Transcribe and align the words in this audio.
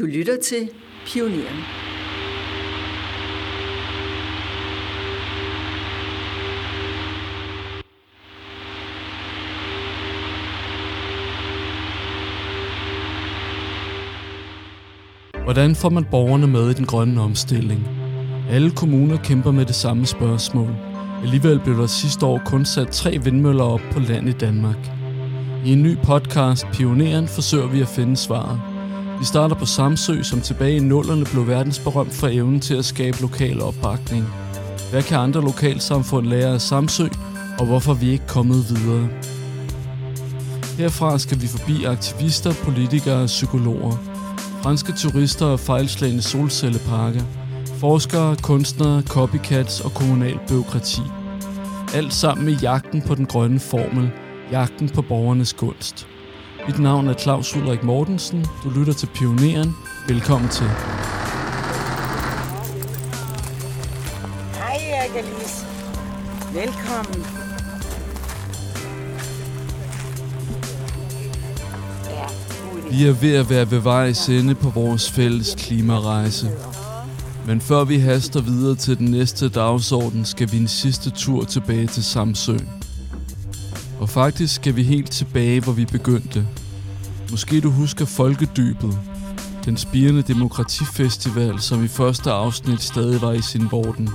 Du 0.00 0.06
lytter 0.06 0.36
til 0.42 0.70
Pioneren. 1.06 1.56
Hvordan 15.44 15.74
får 15.74 15.88
man 15.88 16.04
borgerne 16.10 16.46
med 16.46 16.70
i 16.70 16.74
den 16.74 16.86
grønne 16.86 17.20
omstilling? 17.20 17.88
Alle 18.50 18.70
kommuner 18.70 19.16
kæmper 19.16 19.50
med 19.50 19.66
det 19.66 19.74
samme 19.74 20.06
spørgsmål. 20.06 20.70
Alligevel 21.22 21.60
blev 21.60 21.76
der 21.76 21.86
sidste 21.86 22.26
år 22.26 22.42
kun 22.46 22.64
sat 22.64 22.88
tre 22.88 23.18
vindmøller 23.24 23.64
op 23.64 23.80
på 23.92 24.00
land 24.00 24.28
i 24.28 24.32
Danmark. 24.32 24.90
I 25.64 25.72
en 25.72 25.82
ny 25.82 25.96
podcast, 26.04 26.66
Pioneren, 26.72 27.28
forsøger 27.28 27.66
vi 27.66 27.80
at 27.80 27.88
finde 27.88 28.16
svaret. 28.16 28.69
Vi 29.20 29.24
starter 29.24 29.56
på 29.56 29.66
Samsø, 29.66 30.22
som 30.22 30.40
tilbage 30.40 30.76
i 30.76 30.80
nullerne 30.80 31.24
blev 31.24 31.46
verdensberømt 31.46 32.12
for 32.12 32.28
evnen 32.28 32.60
til 32.60 32.74
at 32.74 32.84
skabe 32.84 33.20
lokal 33.20 33.62
opbakning. 33.62 34.24
Hvad 34.90 35.02
kan 35.02 35.18
andre 35.18 35.40
lokalsamfund 35.40 36.26
lære 36.26 36.54
af 36.54 36.60
Samsø, 36.60 37.08
og 37.58 37.66
hvorfor 37.66 37.94
vi 37.94 38.10
ikke 38.10 38.26
kommet 38.26 38.64
videre? 38.70 39.08
Herfra 40.78 41.18
skal 41.18 41.40
vi 41.40 41.46
forbi 41.46 41.84
aktivister, 41.84 42.52
politikere 42.64 43.22
og 43.22 43.26
psykologer. 43.26 43.96
Franske 44.62 44.92
turister 44.92 45.46
og 45.46 45.60
fejlslagende 45.60 46.22
solcelleparker. 46.22 47.22
Forskere, 47.78 48.36
kunstnere, 48.36 49.02
copycats 49.02 49.80
og 49.80 49.90
kommunal 49.94 50.38
byråkrati. 50.48 51.02
Alt 51.94 52.14
sammen 52.14 52.48
i 52.48 52.56
jagten 52.62 53.02
på 53.02 53.14
den 53.14 53.26
grønne 53.26 53.60
formel, 53.60 54.10
jagten 54.52 54.88
på 54.88 55.02
borgernes 55.02 55.54
gunst. 55.54 56.06
Mit 56.66 56.78
navn 56.78 57.08
er 57.08 57.14
Claus 57.14 57.56
Ulrik 57.56 57.82
Mortensen. 57.82 58.46
Du 58.64 58.70
lytter 58.70 58.92
til 58.92 59.06
Pioneren. 59.06 59.76
Velkommen 60.08 60.50
til. 60.50 60.66
Hej, 64.54 65.08
Alice. 65.16 65.66
Velkommen. 66.54 67.26
Vi 72.90 73.06
er 73.06 73.12
ved 73.12 73.34
at 73.34 73.50
være 73.50 73.70
ved 73.70 73.78
vejs 73.78 74.28
ende 74.28 74.54
på 74.54 74.70
vores 74.70 75.10
fælles 75.10 75.54
klimarejse. 75.58 76.50
Men 77.46 77.60
før 77.60 77.84
vi 77.84 77.98
haster 77.98 78.40
videre 78.40 78.76
til 78.76 78.98
den 78.98 79.10
næste 79.10 79.48
dagsorden, 79.48 80.24
skal 80.24 80.52
vi 80.52 80.56
en 80.56 80.68
sidste 80.68 81.10
tur 81.10 81.44
tilbage 81.44 81.86
til 81.86 82.04
Samsø. 82.04 82.56
Og 84.00 84.08
faktisk 84.08 84.54
skal 84.54 84.76
vi 84.76 84.82
helt 84.82 85.10
tilbage, 85.10 85.60
hvor 85.60 85.72
vi 85.72 85.84
begyndte. 85.84 86.46
Måske 87.30 87.60
du 87.60 87.70
husker 87.70 88.04
Folkedybet, 88.04 88.98
den 89.64 89.76
spirende 89.76 90.22
demokratifestival, 90.22 91.60
som 91.60 91.84
i 91.84 91.88
første 91.88 92.30
afsnit 92.30 92.82
stadig 92.82 93.22
var 93.22 93.32
i 93.32 93.42
sin 93.42 93.68
vorden. 93.70 94.08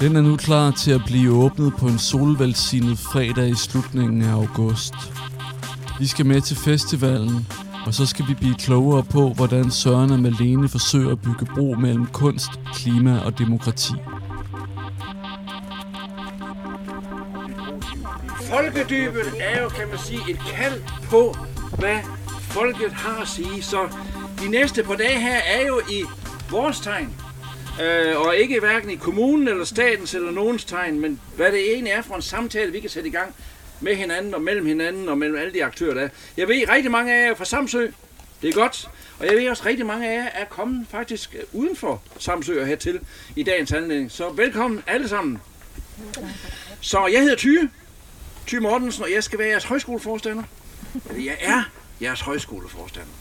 Den 0.00 0.16
er 0.16 0.20
nu 0.20 0.36
klar 0.36 0.70
til 0.70 0.90
at 0.90 1.00
blive 1.06 1.32
åbnet 1.32 1.72
på 1.78 1.86
en 1.86 1.98
solvelsignet 1.98 2.98
fredag 2.98 3.48
i 3.48 3.54
slutningen 3.54 4.22
af 4.22 4.32
august. 4.32 4.94
Vi 5.98 6.06
skal 6.06 6.26
med 6.26 6.40
til 6.40 6.56
festivalen, 6.56 7.46
og 7.86 7.94
så 7.94 8.06
skal 8.06 8.28
vi 8.28 8.34
blive 8.34 8.54
klogere 8.54 9.02
på, 9.02 9.32
hvordan 9.32 9.70
Søren 9.70 10.10
og 10.10 10.20
Malene 10.20 10.68
forsøger 10.68 11.12
at 11.12 11.20
bygge 11.20 11.46
bro 11.54 11.74
mellem 11.74 12.06
kunst, 12.06 12.50
klima 12.74 13.18
og 13.18 13.38
demokrati. 13.38 13.92
Folkedybet 18.48 19.34
er 19.40 19.62
jo, 19.62 19.68
kan 19.68 19.88
man 19.88 19.98
sige, 19.98 20.20
et 20.28 20.40
kald 20.54 20.82
på, 21.10 21.36
hvad 21.78 21.98
folket 22.40 22.92
har 22.92 23.22
at 23.22 23.28
sige. 23.28 23.62
Så 23.62 23.88
de 24.40 24.48
næste 24.48 24.82
par 24.82 24.96
dage 24.96 25.20
her 25.20 25.36
er 25.36 25.66
jo 25.66 25.80
i 25.90 26.04
vores 26.50 26.80
tegn. 26.80 27.14
Øh, 27.82 28.20
og 28.20 28.36
ikke 28.36 28.60
hverken 28.60 28.90
i 28.90 28.96
kommunen 28.96 29.48
eller 29.48 29.64
statens 29.64 30.14
eller 30.14 30.30
nogens 30.30 30.64
tegn, 30.64 31.00
men 31.00 31.20
hvad 31.36 31.52
det 31.52 31.72
egentlig 31.72 31.92
er 31.92 32.02
for 32.02 32.14
en 32.14 32.22
samtale, 32.22 32.72
vi 32.72 32.80
kan 32.80 32.90
sætte 32.90 33.08
i 33.08 33.12
gang 33.12 33.34
med 33.80 33.96
hinanden 33.96 34.34
og 34.34 34.42
mellem 34.42 34.66
hinanden 34.66 35.08
og 35.08 35.18
mellem 35.18 35.38
alle 35.38 35.52
de 35.52 35.64
aktører, 35.64 35.94
der 35.94 36.02
er. 36.02 36.08
Jeg 36.36 36.48
ved, 36.48 36.68
rigtig 36.68 36.90
mange 36.90 37.14
af 37.14 37.24
jer 37.24 37.30
er 37.30 37.34
fra 37.34 37.44
Samsø. 37.44 37.86
Det 38.42 38.48
er 38.48 38.52
godt. 38.52 38.88
Og 39.18 39.26
jeg 39.26 39.36
ved 39.36 39.48
også, 39.50 39.62
rigtig 39.66 39.86
mange 39.86 40.10
af 40.10 40.16
jer 40.16 40.28
er 40.34 40.44
kommet 40.44 40.86
faktisk 40.90 41.36
uden 41.52 41.76
for 41.76 42.02
Samsø 42.18 42.60
og 42.60 42.66
hertil 42.66 43.00
i 43.36 43.42
dagens 43.42 43.72
anledning. 43.72 44.10
Så 44.10 44.28
velkommen 44.28 44.82
alle 44.86 45.08
sammen. 45.08 45.38
Så 46.80 47.06
jeg 47.06 47.20
hedder 47.20 47.36
Tyge. 47.36 47.70
Ty 48.50 48.56
Mortensen, 48.56 49.04
og 49.04 49.12
jeg 49.12 49.24
skal 49.24 49.38
være 49.38 49.48
jeres 49.48 49.64
højskoleforstander. 49.64 50.42
Eller 51.08 51.24
jeg 51.24 51.36
er 51.40 51.62
jeres 52.02 52.20
højskoleforstander. 52.20 53.12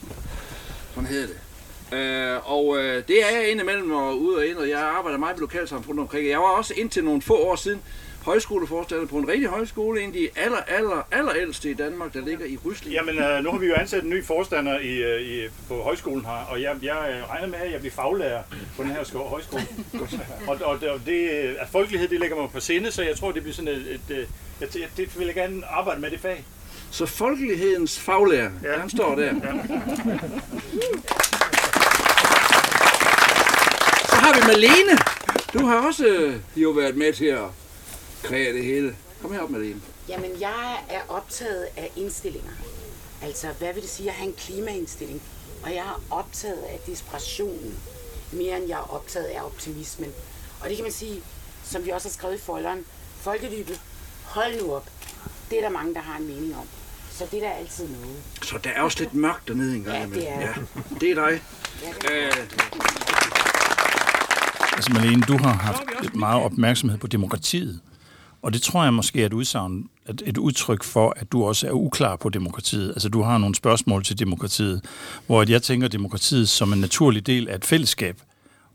Sådan 0.93 1.09
hedder 1.09 1.27
det. 1.27 1.97
Øh, 1.97 2.51
og 2.51 2.77
øh, 2.77 3.03
det 3.07 3.23
er 3.23 3.37
jeg 3.37 3.51
indimellem 3.51 3.91
og 3.91 4.21
ude 4.21 4.37
og 4.37 4.47
ind, 4.47 4.57
og 4.57 4.69
jeg 4.69 4.79
arbejder 4.79 5.17
meget 5.17 5.35
med 5.35 5.41
lokalsamfundet 5.41 6.01
omkring. 6.01 6.29
Jeg 6.29 6.39
var 6.39 6.45
også 6.45 6.73
indtil 6.77 7.03
nogle 7.03 7.21
få 7.21 7.35
år 7.35 7.55
siden 7.55 7.81
højskoleforstander 8.21 9.05
på 9.05 9.17
en 9.17 9.27
rigtig 9.27 9.47
højskole, 9.49 10.01
en 10.01 10.07
af 10.07 10.13
de 10.13 10.29
aller, 10.35 10.57
aller, 10.67 11.07
aller 11.11 11.33
ældste 11.35 11.69
i 11.69 11.73
Danmark, 11.73 12.13
der 12.13 12.21
ligger 12.25 12.45
i 12.45 12.57
Rysling. 12.65 12.93
Jamen, 12.93 13.19
øh, 13.19 13.43
nu 13.43 13.51
har 13.51 13.57
vi 13.57 13.67
jo 13.67 13.73
ansat 13.73 14.03
en 14.03 14.09
ny 14.09 14.25
forstander 14.25 14.79
i, 14.79 14.95
øh, 14.97 15.21
i, 15.21 15.47
på 15.67 15.81
højskolen 15.81 16.25
her, 16.25 16.45
og 16.51 16.61
jeg, 16.61 16.75
jeg 16.81 16.97
øh, 17.11 17.29
regner 17.29 17.47
med, 17.47 17.59
at 17.59 17.71
jeg 17.71 17.79
bliver 17.79 17.93
faglærer 17.93 18.43
på 18.77 18.83
den 18.83 18.91
her 18.91 19.03
sko- 19.03 19.27
højskole. 19.27 19.67
og, 20.47 20.57
og, 20.63 20.79
og 20.89 20.99
det, 21.05 21.29
at 21.59 21.67
folkelighed, 21.71 22.07
det 22.07 22.19
ligger 22.19 22.35
mig 22.35 22.49
på 22.51 22.59
sinde, 22.59 22.91
så 22.91 23.03
jeg 23.03 23.15
tror, 23.17 23.31
det 23.31 23.41
bliver 23.41 23.55
sådan 23.55 23.71
et, 23.71 23.99
et, 24.09 24.27
et 24.61 24.75
jeg, 24.75 24.87
det 24.97 25.19
vil 25.19 25.25
jeg 25.25 25.35
gerne 25.35 25.65
arbejde 25.65 26.01
med 26.01 26.11
det 26.11 26.19
fag. 26.19 26.45
Så 26.91 27.05
folkelighedens 27.05 27.99
faglærer, 27.99 28.51
ja. 28.63 28.79
Han 28.79 28.89
står 28.89 29.15
der. 29.15 29.25
Ja. 29.25 29.31
Så 34.09 34.15
har 34.15 34.33
vi 34.33 34.47
Malene. 34.47 34.97
Du 35.53 35.65
har 35.65 35.87
også 35.87 36.07
øh, 36.07 36.35
jo 36.55 36.69
været 36.69 36.95
med 36.97 37.13
til 37.13 37.25
at 37.25 37.39
kræve 38.23 38.53
det 38.57 38.65
hele. 38.65 38.95
Kom 39.21 39.33
herop, 39.33 39.49
Malene. 39.49 39.81
Jamen, 40.09 40.31
jeg 40.39 40.77
er 40.89 41.01
optaget 41.07 41.67
af 41.77 41.91
indstillinger. 41.95 42.51
Altså, 43.21 43.47
hvad 43.59 43.73
vil 43.73 43.81
det 43.81 43.89
sige 43.89 44.09
at 44.09 44.15
have 44.15 44.27
en 44.27 44.35
klimaindstilling? 44.37 45.21
Og 45.63 45.69
jeg 45.69 45.77
er 45.77 46.01
optaget 46.11 46.61
af 46.63 46.79
desperationen, 46.87 47.73
mere 48.31 48.57
end 48.57 48.67
jeg 48.67 48.75
er 48.75 48.93
optaget 48.93 49.25
af 49.25 49.41
optimismen. 49.43 50.09
Og 50.61 50.69
det 50.69 50.75
kan 50.77 50.83
man 50.83 50.91
sige, 50.91 51.21
som 51.63 51.85
vi 51.85 51.89
også 51.89 52.07
har 52.07 52.13
skrevet 52.13 52.35
i 52.35 52.41
folderen, 52.41 52.85
folkedybet, 53.21 53.81
hold 54.23 54.61
nu 54.61 54.73
op. 54.73 54.89
Det 55.49 55.57
er 55.57 55.61
der 55.61 55.69
mange, 55.69 55.93
der 55.93 56.01
har 56.01 56.17
en 56.17 56.27
mening 56.27 56.55
om. 56.55 56.65
Så 57.11 57.25
det 57.31 57.43
er 57.43 57.47
der 57.47 57.53
altid 57.55 57.87
noget. 57.87 58.17
Så 58.43 58.57
der 58.63 58.69
er 58.69 58.81
også 58.81 58.99
lidt 58.99 59.13
mørkt 59.13 59.47
dernede 59.47 59.75
en 59.75 59.83
gang. 59.83 60.13
Ja, 60.13 60.19
det 60.19 60.29
er 60.29 60.39
ja, 60.41 60.53
det 60.99 61.11
er 61.11 61.15
dig. 61.15 61.41
Ja, 61.83 61.87
det 62.01 62.23
er 62.23 62.27
Øh, 62.27 62.47
Altså 64.73 64.91
Malene, 64.93 65.21
du 65.27 65.37
har 65.37 65.53
haft 65.53 66.15
meget 66.15 66.43
opmærksomhed 66.43 66.97
på 66.97 67.07
demokratiet, 67.07 67.79
og 68.41 68.53
det 68.53 68.61
tror 68.61 68.83
jeg 68.83 68.93
måske 68.93 69.21
er 69.21 69.25
et, 69.25 69.33
udsagn, 69.33 69.83
et, 70.09 70.21
et 70.25 70.37
udtryk 70.37 70.83
for, 70.83 71.13
at 71.17 71.31
du 71.31 71.43
også 71.43 71.67
er 71.67 71.71
uklar 71.71 72.15
på 72.15 72.29
demokratiet. 72.29 72.89
Altså 72.89 73.09
du 73.09 73.21
har 73.21 73.37
nogle 73.37 73.55
spørgsmål 73.55 74.03
til 74.03 74.19
demokratiet, 74.19 74.81
hvor 75.27 75.45
jeg 75.49 75.61
tænker 75.63 75.87
demokratiet 75.87 76.49
som 76.49 76.73
en 76.73 76.79
naturlig 76.79 77.27
del 77.27 77.47
af 77.49 77.55
et 77.55 77.65
fællesskab. 77.65 78.21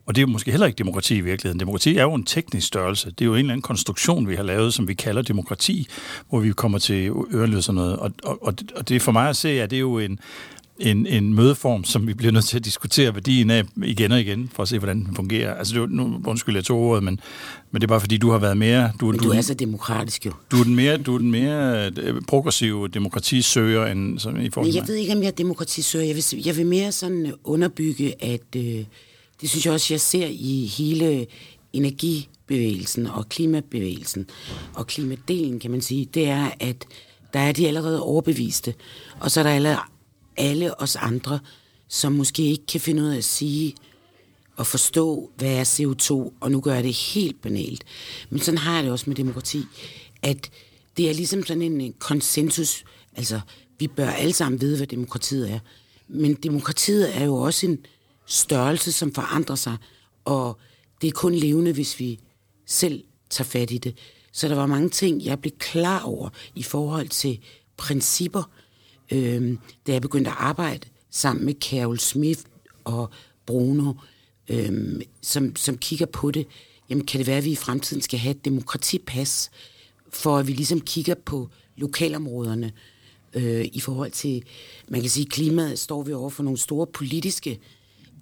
Og 0.06 0.14
det 0.14 0.22
er 0.22 0.26
jo 0.26 0.32
måske 0.32 0.50
heller 0.50 0.66
ikke 0.66 0.76
demokrati 0.78 1.16
i 1.16 1.20
virkeligheden. 1.20 1.60
Demokrati 1.60 1.96
er 1.96 2.02
jo 2.02 2.14
en 2.14 2.24
teknisk 2.24 2.66
størrelse. 2.66 3.10
Det 3.10 3.20
er 3.20 3.24
jo 3.26 3.32
en 3.32 3.38
eller 3.38 3.52
anden 3.52 3.62
konstruktion, 3.62 4.28
vi 4.28 4.34
har 4.36 4.42
lavet, 4.42 4.74
som 4.74 4.88
vi 4.88 4.94
kalder 4.94 5.22
demokrati, 5.22 5.88
hvor 6.28 6.40
vi 6.40 6.52
kommer 6.52 6.78
til 6.78 7.10
ørenløs 7.34 7.68
og 7.68 7.74
noget. 7.74 7.96
Og, 7.96 8.12
og, 8.24 8.46
og, 8.46 8.60
det- 8.60 8.72
og 8.72 8.88
det 8.88 9.02
for 9.02 9.12
mig 9.12 9.28
at 9.28 9.36
se, 9.36 9.48
at 9.62 9.70
det 9.70 9.76
er 9.76 9.80
jo 9.80 9.98
en, 9.98 10.18
en, 10.78 11.06
en 11.06 11.34
mødeform, 11.34 11.84
som 11.84 12.06
vi 12.06 12.14
bliver 12.14 12.32
nødt 12.32 12.44
til 12.44 12.56
at 12.56 12.64
diskutere 12.64 13.14
værdien 13.14 13.50
af 13.50 13.64
igen 13.84 14.12
og 14.12 14.20
igen, 14.20 14.50
for 14.54 14.62
at 14.62 14.68
se, 14.68 14.78
hvordan 14.78 15.04
den 15.04 15.16
fungerer. 15.16 15.54
Altså, 15.54 15.80
det 15.80 15.90
nu 15.90 16.20
undskyld, 16.26 16.54
jeg 16.54 16.64
tog 16.64 16.78
ordet, 16.78 17.04
men, 17.04 17.20
men 17.70 17.80
det 17.80 17.86
er 17.86 17.88
bare 17.88 18.00
fordi, 18.00 18.16
du 18.16 18.30
har 18.30 18.38
været 18.38 18.56
mere... 18.56 18.92
Du, 19.00 19.06
Men 19.06 19.18
du, 19.18 19.24
du 19.24 19.30
er 19.30 19.40
så 19.40 19.54
demokratisk 19.54 20.26
jo. 20.26 20.32
du 20.50 20.56
er 20.60 20.64
den 20.64 20.74
mere, 20.74 20.96
du 20.96 21.14
er 21.14 21.18
den 21.18 21.30
mere 21.30 21.90
øh, 21.98 22.20
progressive 22.28 22.88
demokratisøger, 22.88 23.86
end 23.86 24.18
sådan 24.18 24.42
i 24.42 24.50
forhold 24.50 24.68
Men 24.68 24.74
jeg 24.74 24.82
mig. 24.82 24.88
ved 24.88 24.94
ikke, 24.96 25.12
om 25.12 25.18
jeg 25.18 25.26
er 25.26 25.30
demokratisøger. 25.32 26.04
Jeg 26.06 26.16
vil, 26.16 26.24
jeg 26.46 26.56
vil 26.56 26.66
mere 26.66 26.92
sådan 26.92 27.26
øh, 27.26 27.32
underbygge, 27.44 28.24
at 28.24 28.56
øh, 28.56 28.84
det 29.40 29.50
synes 29.50 29.66
jeg 29.66 29.74
også, 29.74 29.94
jeg 29.94 30.00
ser 30.00 30.26
i 30.30 30.72
hele 30.78 31.26
energibevægelsen 31.72 33.06
og 33.06 33.28
klimabevægelsen 33.28 34.26
og 34.74 34.86
klimadelen, 34.86 35.58
kan 35.58 35.70
man 35.70 35.80
sige, 35.80 36.08
det 36.14 36.28
er, 36.28 36.50
at 36.60 36.84
der 37.32 37.40
er 37.40 37.52
de 37.52 37.68
allerede 37.68 38.02
overbeviste, 38.02 38.74
og 39.20 39.30
så 39.30 39.40
er 39.40 39.44
der 39.44 39.50
alle, 39.50 39.76
alle 40.36 40.80
os 40.80 40.96
andre, 40.96 41.38
som 41.88 42.12
måske 42.12 42.42
ikke 42.42 42.66
kan 42.66 42.80
finde 42.80 43.02
ud 43.02 43.08
af 43.08 43.16
at 43.16 43.24
sige 43.24 43.74
og 44.56 44.66
forstå, 44.66 45.30
hvad 45.36 45.52
er 45.52 45.64
CO2, 45.64 46.32
og 46.40 46.50
nu 46.50 46.60
gør 46.60 46.74
jeg 46.74 46.84
det 46.84 46.94
helt 46.94 47.42
banalt. 47.42 47.84
Men 48.30 48.40
sådan 48.40 48.58
har 48.58 48.74
jeg 48.74 48.84
det 48.84 48.92
også 48.92 49.04
med 49.10 49.16
demokrati, 49.16 49.62
at 50.22 50.50
det 50.96 51.10
er 51.10 51.14
ligesom 51.14 51.46
sådan 51.46 51.62
en 51.62 51.92
konsensus, 51.98 52.84
altså 53.16 53.40
vi 53.78 53.88
bør 53.88 54.10
alle 54.10 54.32
sammen 54.32 54.60
vide, 54.60 54.76
hvad 54.76 54.86
demokratiet 54.86 55.50
er. 55.50 55.58
Men 56.08 56.34
demokratiet 56.34 57.16
er 57.16 57.24
jo 57.24 57.36
også 57.36 57.66
en 57.66 57.78
størrelse, 58.26 58.92
som 58.92 59.14
forandrer 59.14 59.56
sig, 59.56 59.76
og 60.24 60.58
det 61.00 61.08
er 61.08 61.12
kun 61.12 61.34
levende, 61.34 61.72
hvis 61.72 62.00
vi 62.00 62.18
selv 62.66 63.04
tager 63.30 63.48
fat 63.48 63.70
i 63.70 63.78
det. 63.78 63.96
Så 64.32 64.48
der 64.48 64.54
var 64.54 64.66
mange 64.66 64.90
ting, 64.90 65.24
jeg 65.24 65.40
blev 65.40 65.52
klar 65.58 66.02
over 66.02 66.28
i 66.54 66.62
forhold 66.62 67.08
til 67.08 67.38
principper, 67.76 68.42
øh, 69.12 69.58
da 69.86 69.92
jeg 69.92 70.02
begyndte 70.02 70.30
at 70.30 70.36
arbejde 70.38 70.88
sammen 71.10 71.44
med 71.44 71.54
Carol 71.60 71.98
Smith 71.98 72.40
og 72.84 73.10
Bruno, 73.46 73.92
øh, 74.48 75.00
som, 75.22 75.56
som 75.56 75.78
kigger 75.78 76.06
på 76.06 76.30
det. 76.30 76.46
Jamen, 76.90 77.06
kan 77.06 77.18
det 77.18 77.26
være, 77.26 77.38
at 77.38 77.44
vi 77.44 77.50
i 77.50 77.56
fremtiden 77.56 78.02
skal 78.02 78.18
have 78.18 78.30
et 78.30 78.44
demokratipas, 78.44 79.50
for 80.08 80.38
at 80.38 80.46
vi 80.46 80.52
ligesom 80.52 80.80
kigger 80.80 81.14
på 81.14 81.48
lokalområderne 81.76 82.72
øh, 83.34 83.68
i 83.72 83.80
forhold 83.80 84.10
til, 84.10 84.44
man 84.88 85.00
kan 85.00 85.10
sige, 85.10 85.26
klimaet 85.26 85.78
står 85.78 86.02
vi 86.02 86.12
over 86.12 86.30
for 86.30 86.42
nogle 86.42 86.58
store 86.58 86.86
politiske 86.86 87.60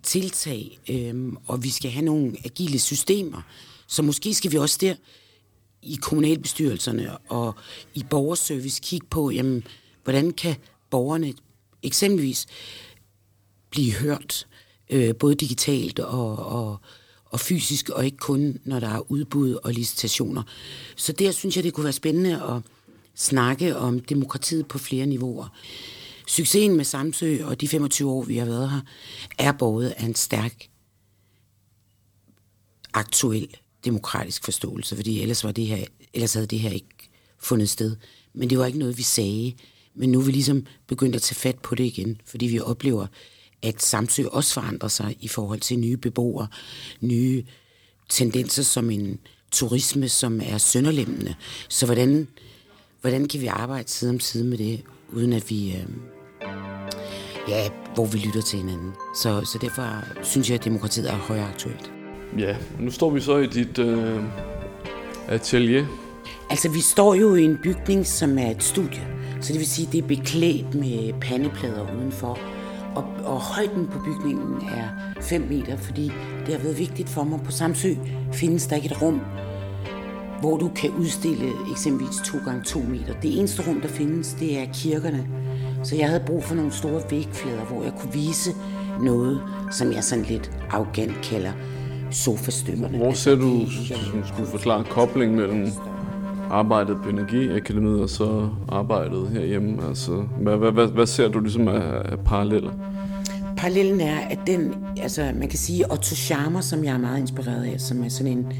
tiltag, 0.02 0.78
øh, 0.88 1.32
og 1.46 1.64
vi 1.64 1.70
skal 1.70 1.90
have 1.90 2.04
nogle 2.04 2.36
agile 2.44 2.78
systemer. 2.78 3.42
Så 3.86 4.02
måske 4.02 4.34
skal 4.34 4.52
vi 4.52 4.58
også 4.58 4.78
der 4.80 4.94
i 5.82 5.98
kommunalbestyrelserne 6.02 7.18
og 7.18 7.54
i 7.94 8.04
borgerservice 8.10 8.80
kigge 8.82 9.06
på, 9.10 9.30
jamen, 9.30 9.64
hvordan 10.04 10.30
kan 10.30 10.56
borgerne 10.92 11.34
eksempelvis 11.82 12.46
blive 13.70 13.92
hørt, 13.92 14.46
øh, 14.90 15.16
både 15.16 15.34
digitalt 15.34 15.98
og, 15.98 16.36
og, 16.36 16.80
og 17.24 17.40
fysisk, 17.40 17.88
og 17.88 18.04
ikke 18.04 18.16
kun, 18.16 18.58
når 18.64 18.80
der 18.80 18.88
er 18.88 19.10
udbud 19.10 19.54
og 19.54 19.72
licitationer. 19.72 20.42
Så 20.96 21.12
der 21.12 21.30
synes 21.30 21.56
jeg, 21.56 21.64
det 21.64 21.72
kunne 21.72 21.84
være 21.84 21.92
spændende 21.92 22.42
at 22.42 22.62
snakke 23.14 23.76
om 23.76 24.00
demokratiet 24.00 24.68
på 24.68 24.78
flere 24.78 25.06
niveauer. 25.06 25.48
Succesen 26.26 26.76
med 26.76 26.84
Samsø 26.84 27.44
og 27.44 27.60
de 27.60 27.68
25 27.68 28.10
år, 28.10 28.22
vi 28.22 28.36
har 28.36 28.46
været 28.46 28.70
her, 28.70 28.80
er 29.38 29.52
både 29.52 29.94
af 29.94 30.04
en 30.04 30.14
stærk 30.14 30.68
aktuel 32.94 33.56
demokratisk 33.84 34.44
forståelse, 34.44 34.96
fordi 34.96 35.20
ellers, 35.20 35.44
var 35.44 35.52
det 35.52 35.66
her, 35.66 35.84
ellers 36.14 36.34
havde 36.34 36.46
det 36.46 36.60
her 36.60 36.70
ikke 36.70 37.10
fundet 37.38 37.68
sted. 37.68 37.96
Men 38.34 38.50
det 38.50 38.58
var 38.58 38.66
ikke 38.66 38.78
noget, 38.78 38.98
vi 38.98 39.02
sagde. 39.02 39.54
Men 39.94 40.12
nu 40.12 40.20
er 40.20 40.24
vi 40.24 40.32
ligesom 40.32 40.66
begyndt 40.86 41.16
at 41.16 41.22
tage 41.22 41.36
fat 41.36 41.58
på 41.58 41.74
det 41.74 41.84
igen, 41.84 42.20
fordi 42.24 42.46
vi 42.46 42.60
oplever, 42.60 43.06
at 43.62 43.82
Samsø 43.82 44.24
også 44.26 44.54
forandrer 44.54 44.88
sig 44.88 45.16
i 45.20 45.28
forhold 45.28 45.60
til 45.60 45.78
nye 45.78 45.96
beboere, 45.96 46.46
nye 47.00 47.44
tendenser 48.08 48.62
som 48.62 48.90
en 48.90 49.18
turisme, 49.50 50.08
som 50.08 50.40
er 50.44 50.58
sønderlemmende. 50.58 51.34
Så 51.68 51.86
hvordan, 51.86 52.28
hvordan 53.00 53.28
kan 53.28 53.40
vi 53.40 53.46
arbejde 53.46 53.88
side 53.88 54.10
om 54.10 54.20
side 54.20 54.44
med 54.44 54.58
det, 54.58 54.82
uden 55.12 55.32
at 55.32 55.50
vi... 55.50 55.72
Øh, 55.72 55.86
ja, 57.48 57.68
hvor 57.94 58.06
vi 58.06 58.18
lytter 58.18 58.42
til 58.42 58.58
hinanden. 58.58 58.92
Så, 59.16 59.44
så 59.44 59.58
derfor 59.60 60.04
synes 60.22 60.50
jeg, 60.50 60.58
at 60.58 60.64
demokratiet 60.64 61.10
er 61.10 61.16
højere 61.16 61.48
aktuelt. 61.48 61.92
Ja, 62.38 62.56
nu 62.80 62.90
står 62.90 63.10
vi 63.10 63.20
så 63.20 63.38
i 63.38 63.46
dit 63.46 63.78
øh, 63.78 64.22
atelier. 65.28 65.86
Altså, 66.50 66.68
vi 66.68 66.80
står 66.80 67.14
jo 67.14 67.34
i 67.34 67.44
en 67.44 67.58
bygning, 67.62 68.06
som 68.06 68.38
er 68.38 68.50
et 68.50 68.62
studie. 68.62 69.21
Så 69.42 69.52
det 69.52 69.58
vil 69.58 69.66
sige, 69.68 69.86
at 69.86 69.92
det 69.92 70.02
er 70.04 70.08
beklædt 70.08 70.74
med 70.74 71.12
pandeplader 71.20 71.96
udenfor. 71.98 72.38
Og, 72.94 73.04
og 73.24 73.40
højden 73.40 73.86
på 73.86 73.98
bygningen 73.98 74.68
er 74.68 74.88
5 75.20 75.40
meter, 75.50 75.76
fordi 75.76 76.12
det 76.46 76.54
har 76.54 76.62
været 76.62 76.78
vigtigt 76.78 77.08
for 77.08 77.24
mig. 77.24 77.40
På 77.44 77.50
Samsø 77.50 77.94
findes 78.32 78.66
der 78.66 78.76
ikke 78.76 78.86
et 78.86 79.02
rum, 79.02 79.20
hvor 80.40 80.58
du 80.58 80.70
kan 80.76 80.90
udstille 80.90 81.50
eksempelvis 81.70 82.16
2 82.24 82.38
gange 82.44 82.62
2 82.62 82.78
meter. 82.78 83.14
Det 83.22 83.38
eneste 83.38 83.62
rum, 83.68 83.80
der 83.80 83.88
findes, 83.88 84.36
det 84.40 84.58
er 84.58 84.66
kirkerne. 84.74 85.26
Så 85.82 85.96
jeg 85.96 86.08
havde 86.08 86.22
brug 86.26 86.44
for 86.44 86.54
nogle 86.54 86.72
store 86.72 87.02
vægflader, 87.10 87.64
hvor 87.64 87.82
jeg 87.82 87.92
kunne 88.00 88.12
vise 88.12 88.50
noget, 89.02 89.42
som 89.70 89.92
jeg 89.92 90.04
sådan 90.04 90.24
lidt 90.24 90.50
arrogant 90.70 91.20
kalder 91.22 91.52
sofastømmerne. 92.10 92.98
Hvor 92.98 93.12
ser 93.12 93.34
du, 93.34 93.58
hvis 93.58 93.90
du 94.12 94.26
skulle 94.26 94.48
forklare 94.48 94.84
kobling 94.84 95.34
mellem 95.34 95.66
arbejdet 96.52 96.96
på 97.02 97.08
Energiakademiet 97.08 98.00
og 98.00 98.10
så 98.10 98.48
arbejdet 98.68 99.28
herhjemme? 99.28 99.88
Altså, 99.88 100.24
hvad, 100.40 100.56
hvad, 100.56 100.72
hvad, 100.72 100.86
hvad 100.86 101.06
ser 101.06 101.28
du 101.28 101.40
ligesom 101.40 101.68
af, 101.68 102.12
af 102.12 102.18
paralleller? 102.24 102.72
Parallellen 103.56 104.00
er, 104.00 104.18
at 104.18 104.38
den, 104.46 104.74
altså 104.96 105.32
man 105.34 105.48
kan 105.48 105.58
sige 105.58 105.92
Otto 105.92 106.14
Scharmer, 106.14 106.60
som 106.60 106.84
jeg 106.84 106.94
er 106.94 106.98
meget 106.98 107.20
inspireret 107.20 107.64
af, 107.64 107.80
som 107.80 108.04
er 108.04 108.08
sådan 108.08 108.32
en 108.32 108.52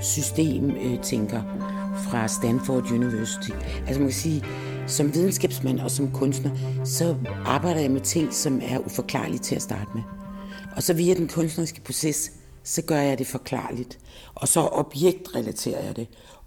systemtænker 0.00 1.42
fra 2.10 2.28
Stanford 2.28 2.92
University. 2.92 3.50
Altså 3.86 4.00
man 4.00 4.08
kan 4.08 4.12
sige, 4.12 4.44
som 4.86 5.14
videnskabsmand 5.14 5.80
og 5.80 5.90
som 5.90 6.10
kunstner, 6.10 6.50
så 6.84 7.16
arbejder 7.46 7.80
jeg 7.80 7.90
med 7.90 8.00
ting, 8.00 8.34
som 8.34 8.60
er 8.62 8.78
uforklarlige 8.78 9.38
til 9.38 9.54
at 9.54 9.62
starte 9.62 9.90
med. 9.94 10.02
Og 10.76 10.82
så 10.82 10.94
via 10.94 11.14
den 11.14 11.28
kunstneriske 11.28 11.80
proces, 11.80 12.32
så 12.64 12.82
gør 12.82 13.00
jeg 13.00 13.18
det 13.18 13.26
forklarligt. 13.26 13.98
Og 14.34 14.48
så 14.48 14.60
objektrelaterer 14.60 15.84
jeg 15.86 15.96
det, 15.96 16.06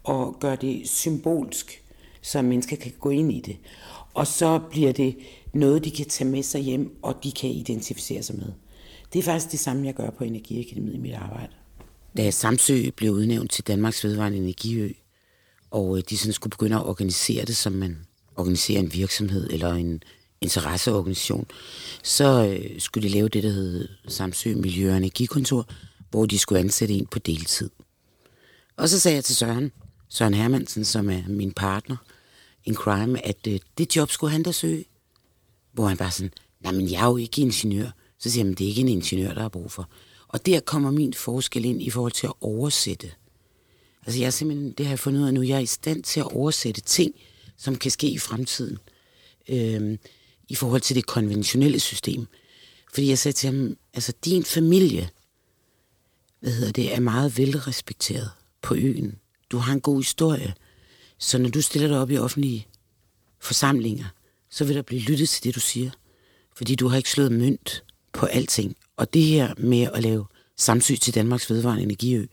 og 0.10 0.38
gør 0.40 0.56
det 0.56 0.90
symbolsk, 0.90 1.84
så 2.22 2.42
mennesker 2.42 2.76
kan 2.76 2.92
gå 3.00 3.10
ind 3.10 3.32
i 3.32 3.42
det. 3.46 3.58
Og 4.14 4.28
så 4.28 4.60
bliver 4.72 4.92
det 4.92 5.18
noget, 5.54 5.86
de 5.86 5.92
kan 5.92 6.06
tage 6.06 6.30
med 6.30 6.44
sig 6.44 6.62
hjem, 6.62 6.98
og 7.02 7.24
de 7.24 7.32
kan 7.32 7.50
identificere 7.50 8.24
sig 8.24 8.36
med. 8.36 8.52
Det 9.14 9.20
er 9.20 9.24
faktisk 9.24 9.52
det 9.52 9.60
samme, 9.60 9.86
jeg 9.86 9.94
gør 9.94 10.10
på 10.10 10.24
Energiakademiet 10.24 10.96
i 10.96 10.98
mit 10.98 11.14
arbejde. 11.14 11.54
Da 12.18 12.32
Samsø 12.32 12.90
blev 12.96 13.12
udnævnt 13.12 13.52
til 13.52 13.68
Danmarks 13.68 14.04
vedvarende 14.04 14.38
energiø, 14.38 14.90
og 15.72 15.98
øh, 15.98 16.04
de 16.10 16.18
sådan 16.18 16.34
skulle 16.34 16.52
begynde 16.52 16.76
at 16.76 16.86
organisere 16.86 17.46
det, 17.46 17.58
som 17.58 17.74
man 17.74 17.98
organiserer 18.36 18.80
en 18.80 18.94
virksomhed 18.94 19.50
eller 19.50 19.74
en 19.74 20.04
interesseorganisation, 20.42 21.46
så 22.04 22.48
øh, 22.48 22.80
skulle 22.80 23.10
de 23.10 23.14
lave 23.14 23.30
det, 23.30 23.44
der 23.44 23.50
hed 23.50 23.88
Samsø 24.08 24.56
Miljø- 24.56 24.92
og 24.92 24.98
Energikontor, 24.98 25.70
hvor 26.12 26.26
de 26.26 26.40
skulle 26.40 26.60
ansætte 26.60 26.94
en 26.94 27.06
på 27.06 27.20
deltid. 27.20 27.70
Og 28.78 28.90
så 28.90 29.00
sagde 29.00 29.16
jeg 29.16 29.24
til 29.24 29.36
Søren, 29.36 29.72
Søren 30.10 30.34
Hermansen, 30.34 30.86
som 30.86 31.10
er 31.10 31.24
min 31.28 31.52
partner 31.52 31.98
in 32.64 32.76
crime, 32.76 33.26
at 33.26 33.48
øh, 33.48 33.60
det 33.78 33.96
job 33.96 34.12
skulle 34.12 34.32
han 34.32 34.44
da 34.44 34.52
søge. 34.52 34.86
Hvor 35.72 35.88
han 35.88 35.98
bare 35.98 36.12
sådan, 36.12 36.32
nej, 36.60 36.72
men 36.72 36.92
jeg 36.92 37.02
er 37.02 37.06
jo 37.06 37.18
ikke 37.18 37.42
ingeniør. 37.42 37.90
Så 38.20 38.32
siger 38.32 38.44
han, 38.44 38.54
det 38.54 38.64
er 38.64 38.68
ikke 38.68 38.82
en 38.82 38.88
ingeniør, 38.88 39.34
der 39.34 39.44
er 39.44 39.50
brug 39.50 39.72
for. 39.72 39.90
Og 40.28 40.46
der 40.46 40.60
kommer 40.60 40.92
min 40.92 41.14
forskel 41.14 41.66
ind 41.66 41.82
i 41.82 41.90
forhold 41.90 42.12
til 42.12 42.28
at 42.28 42.34
oversætte. 42.42 43.12
Altså 44.06 44.20
jeg 44.20 44.28
er 44.28 44.32
simpelthen, 44.32 44.72
det 44.72 44.86
har 44.86 44.92
jeg 44.92 45.00
fundet 45.00 45.22
ud 45.22 45.28
af 45.28 45.34
nu, 45.34 45.42
jeg 45.42 45.56
er 45.56 45.60
i 45.60 45.66
stand 45.66 46.04
til 46.04 46.20
at 46.20 46.32
oversætte 46.32 46.82
ting, 46.82 47.16
som 47.58 47.76
kan 47.76 47.92
ske 47.92 48.08
i 48.08 48.18
fremtiden. 48.18 48.78
Øh, 49.50 49.98
I 50.48 50.56
forhold 50.56 50.82
til 50.82 50.96
det 50.96 51.06
konventionelle 51.06 51.80
system. 51.80 52.28
Fordi 52.94 53.10
jeg 53.10 53.18
sagde 53.18 53.36
til 53.36 53.48
ham, 53.50 53.78
altså 53.94 54.14
din 54.26 54.44
familie, 54.44 55.10
hvad 56.40 56.52
hedder 56.52 56.72
det, 56.72 56.96
er 56.96 57.00
meget 57.00 57.38
velrespekteret 57.38 58.32
på 58.62 58.76
øen. 58.76 59.20
Du 59.52 59.58
har 59.58 59.74
en 59.74 59.82
god 59.82 60.00
historie. 60.00 60.54
Så 61.18 61.38
når 61.38 61.50
du 61.50 61.62
stiller 61.62 61.88
dig 61.88 62.00
op 62.00 62.12
i 62.12 62.18
offentlige 62.18 62.68
forsamlinger, 63.40 64.06
så 64.50 64.66
vil 64.66 64.76
der 64.76 64.82
blive 64.82 65.02
lyttet 65.02 65.30
til 65.30 65.44
det, 65.44 65.56
du 65.56 65.60
siger. 65.60 65.92
Fordi 66.56 66.76
du 66.76 66.88
har 66.88 66.98
ikke 66.98 67.10
slået 67.10 67.32
mønt 67.32 67.84
på 68.14 68.26
alting. 68.26 68.76
Og 68.98 69.14
det 69.14 69.24
her 69.24 69.54
med 69.58 69.90
at 69.94 70.04
lave 70.04 70.26
samsyn 70.58 70.98
til 70.98 71.16
Danmarks 71.16 71.50
vedvarende 71.50 71.84
energiø, 71.84 72.26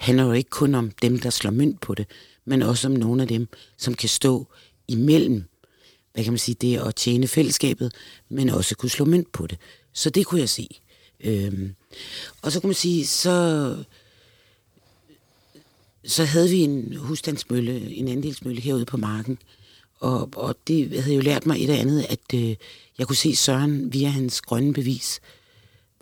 handler 0.00 0.24
jo 0.24 0.32
ikke 0.32 0.50
kun 0.50 0.74
om 0.74 0.90
dem, 0.90 1.18
der 1.18 1.30
slår 1.30 1.50
mønt 1.50 1.80
på 1.80 1.94
det, 1.94 2.06
men 2.44 2.62
også 2.62 2.88
om 2.88 2.92
nogle 2.92 3.22
af 3.22 3.28
dem, 3.28 3.48
som 3.76 3.94
kan 3.94 4.08
stå 4.08 4.46
imellem, 4.88 5.44
hvad 6.12 6.24
kan 6.24 6.32
man 6.32 6.38
sige, 6.38 6.54
det 6.54 6.78
at 6.78 6.94
tjene 6.94 7.28
fællesskabet, 7.28 7.92
men 8.28 8.48
også 8.48 8.76
kunne 8.76 8.90
slå 8.90 9.04
mønt 9.04 9.32
på 9.32 9.46
det. 9.46 9.58
Så 9.92 10.10
det 10.10 10.26
kunne 10.26 10.40
jeg 10.40 10.48
se. 10.48 10.68
Øhm, 11.20 11.74
og 12.42 12.52
så 12.52 12.60
kunne 12.60 12.68
man 12.68 12.74
sige, 12.74 13.06
så, 13.06 13.76
så 16.06 16.24
havde 16.24 16.50
vi 16.50 16.58
en 16.58 16.96
husstandsmølle, 16.96 17.94
en 17.94 18.08
andelsmølle 18.08 18.60
herude 18.60 18.84
på 18.84 18.96
marken, 18.96 19.38
og, 20.00 20.28
og 20.36 20.56
det 20.66 21.02
havde 21.02 21.14
jo 21.14 21.20
lært 21.20 21.46
mig 21.46 21.56
et 21.56 21.62
eller 21.62 21.76
andet, 21.76 22.06
at 22.08 22.34
øh, 22.34 22.56
jeg 22.98 23.06
kunne 23.06 23.16
se 23.16 23.36
Søren 23.36 23.92
via 23.92 24.08
hans 24.08 24.40
grønne 24.40 24.72
bevis. 24.72 25.20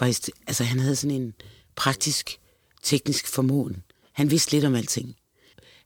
Var 0.00 0.06
altså 0.46 0.64
han 0.64 0.78
havde 0.78 0.96
sådan 0.96 1.16
en 1.16 1.34
praktisk, 1.76 2.38
teknisk 2.82 3.26
formåen. 3.26 3.82
Han 4.12 4.30
vidste 4.30 4.52
lidt 4.52 4.64
om 4.64 4.74
alting. 4.74 5.16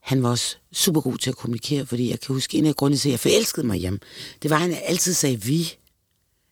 Han 0.01 0.23
var 0.23 0.31
også 0.31 0.57
super 0.73 1.01
god 1.01 1.19
til 1.19 1.31
at 1.31 1.37
kommunikere, 1.37 1.87
fordi 1.87 2.11
jeg 2.11 2.21
kan 2.21 2.35
huske 2.35 2.59
en 2.59 2.67
af 2.67 2.77
grundene 2.77 2.99
til, 2.99 3.09
at 3.09 3.13
jeg 3.13 3.21
forelskede 3.21 3.67
mig 3.67 3.77
hjem. 3.77 4.01
Det 4.43 4.51
var, 4.51 4.57
at 4.57 4.63
han 4.63 4.79
altid 4.85 5.15
sagde 5.15 5.43
vi. 5.43 5.73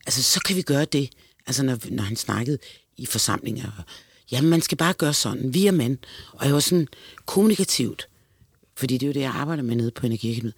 Altså, 0.07 0.23
så 0.23 0.41
kan 0.41 0.57
vi 0.57 0.63
gøre 0.63 0.85
det. 0.85 1.11
Altså, 1.47 1.63
når, 1.63 1.79
når 1.91 2.03
han 2.03 2.17
snakkede 2.17 2.59
i 2.97 3.07
forsamlinger. 3.07 3.85
Jamen, 4.33 4.51
man 4.51 4.61
skal 4.61 4.79
bare 4.79 4.93
gøre 4.93 5.15
sådan. 5.15 5.55
Vi 5.55 5.67
er 5.67 5.73
mænd. 5.73 5.99
Og 6.33 6.47
jeg 6.47 6.55
var 6.55 6.61
sådan 6.61 6.89
kommunikativt, 7.27 8.09
fordi 8.77 8.95
det 8.95 9.03
er 9.03 9.09
jo 9.09 9.13
det, 9.13 9.21
jeg 9.21 9.31
arbejder 9.31 9.63
med 9.63 9.77
nede 9.77 9.91
på 9.91 10.07
Energiakademiet. 10.07 10.55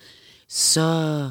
Så, 0.48 1.30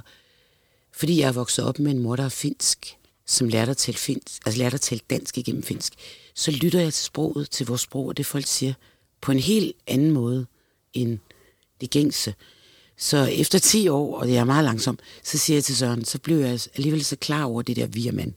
fordi 0.91 1.19
jeg 1.19 1.27
er 1.27 1.31
vokset 1.31 1.65
op 1.65 1.79
med 1.79 1.91
en 1.91 1.99
mor, 1.99 2.15
der 2.15 2.23
er 2.25 2.29
finsk, 2.29 2.97
som 3.25 3.49
lærte 3.49 3.71
at 3.71 3.77
tale, 3.77 3.97
finsk, 3.97 4.41
altså 4.45 4.59
lærte 4.59 4.73
at 4.73 4.81
tale 4.81 5.01
dansk 5.09 5.37
igennem 5.37 5.63
finsk, 5.63 5.93
så 6.35 6.51
lytter 6.51 6.79
jeg 6.79 6.93
til 6.93 7.05
sproget, 7.05 7.49
til 7.49 7.65
vores 7.65 7.81
sprog, 7.81 8.05
og 8.05 8.17
det 8.17 8.25
folk 8.25 8.45
siger, 8.47 8.73
på 9.21 9.31
en 9.31 9.39
helt 9.39 9.75
anden 9.87 10.11
måde 10.11 10.45
end 10.93 11.19
det 11.81 11.89
gængse. 11.89 12.33
Så 12.97 13.17
efter 13.17 13.59
10 13.59 13.87
år, 13.87 14.19
og 14.19 14.27
det 14.27 14.37
er 14.37 14.43
meget 14.43 14.65
langsom, 14.65 14.99
så 15.23 15.37
siger 15.37 15.57
jeg 15.57 15.63
til 15.63 15.75
Søren, 15.75 16.05
så 16.05 16.19
blev 16.19 16.37
jeg 16.37 16.59
alligevel 16.75 17.05
så 17.05 17.15
klar 17.15 17.43
over 17.43 17.61
det 17.61 17.75
der 17.75 17.87
vi 17.87 18.07
er 18.07 18.11
mand. 18.11 18.33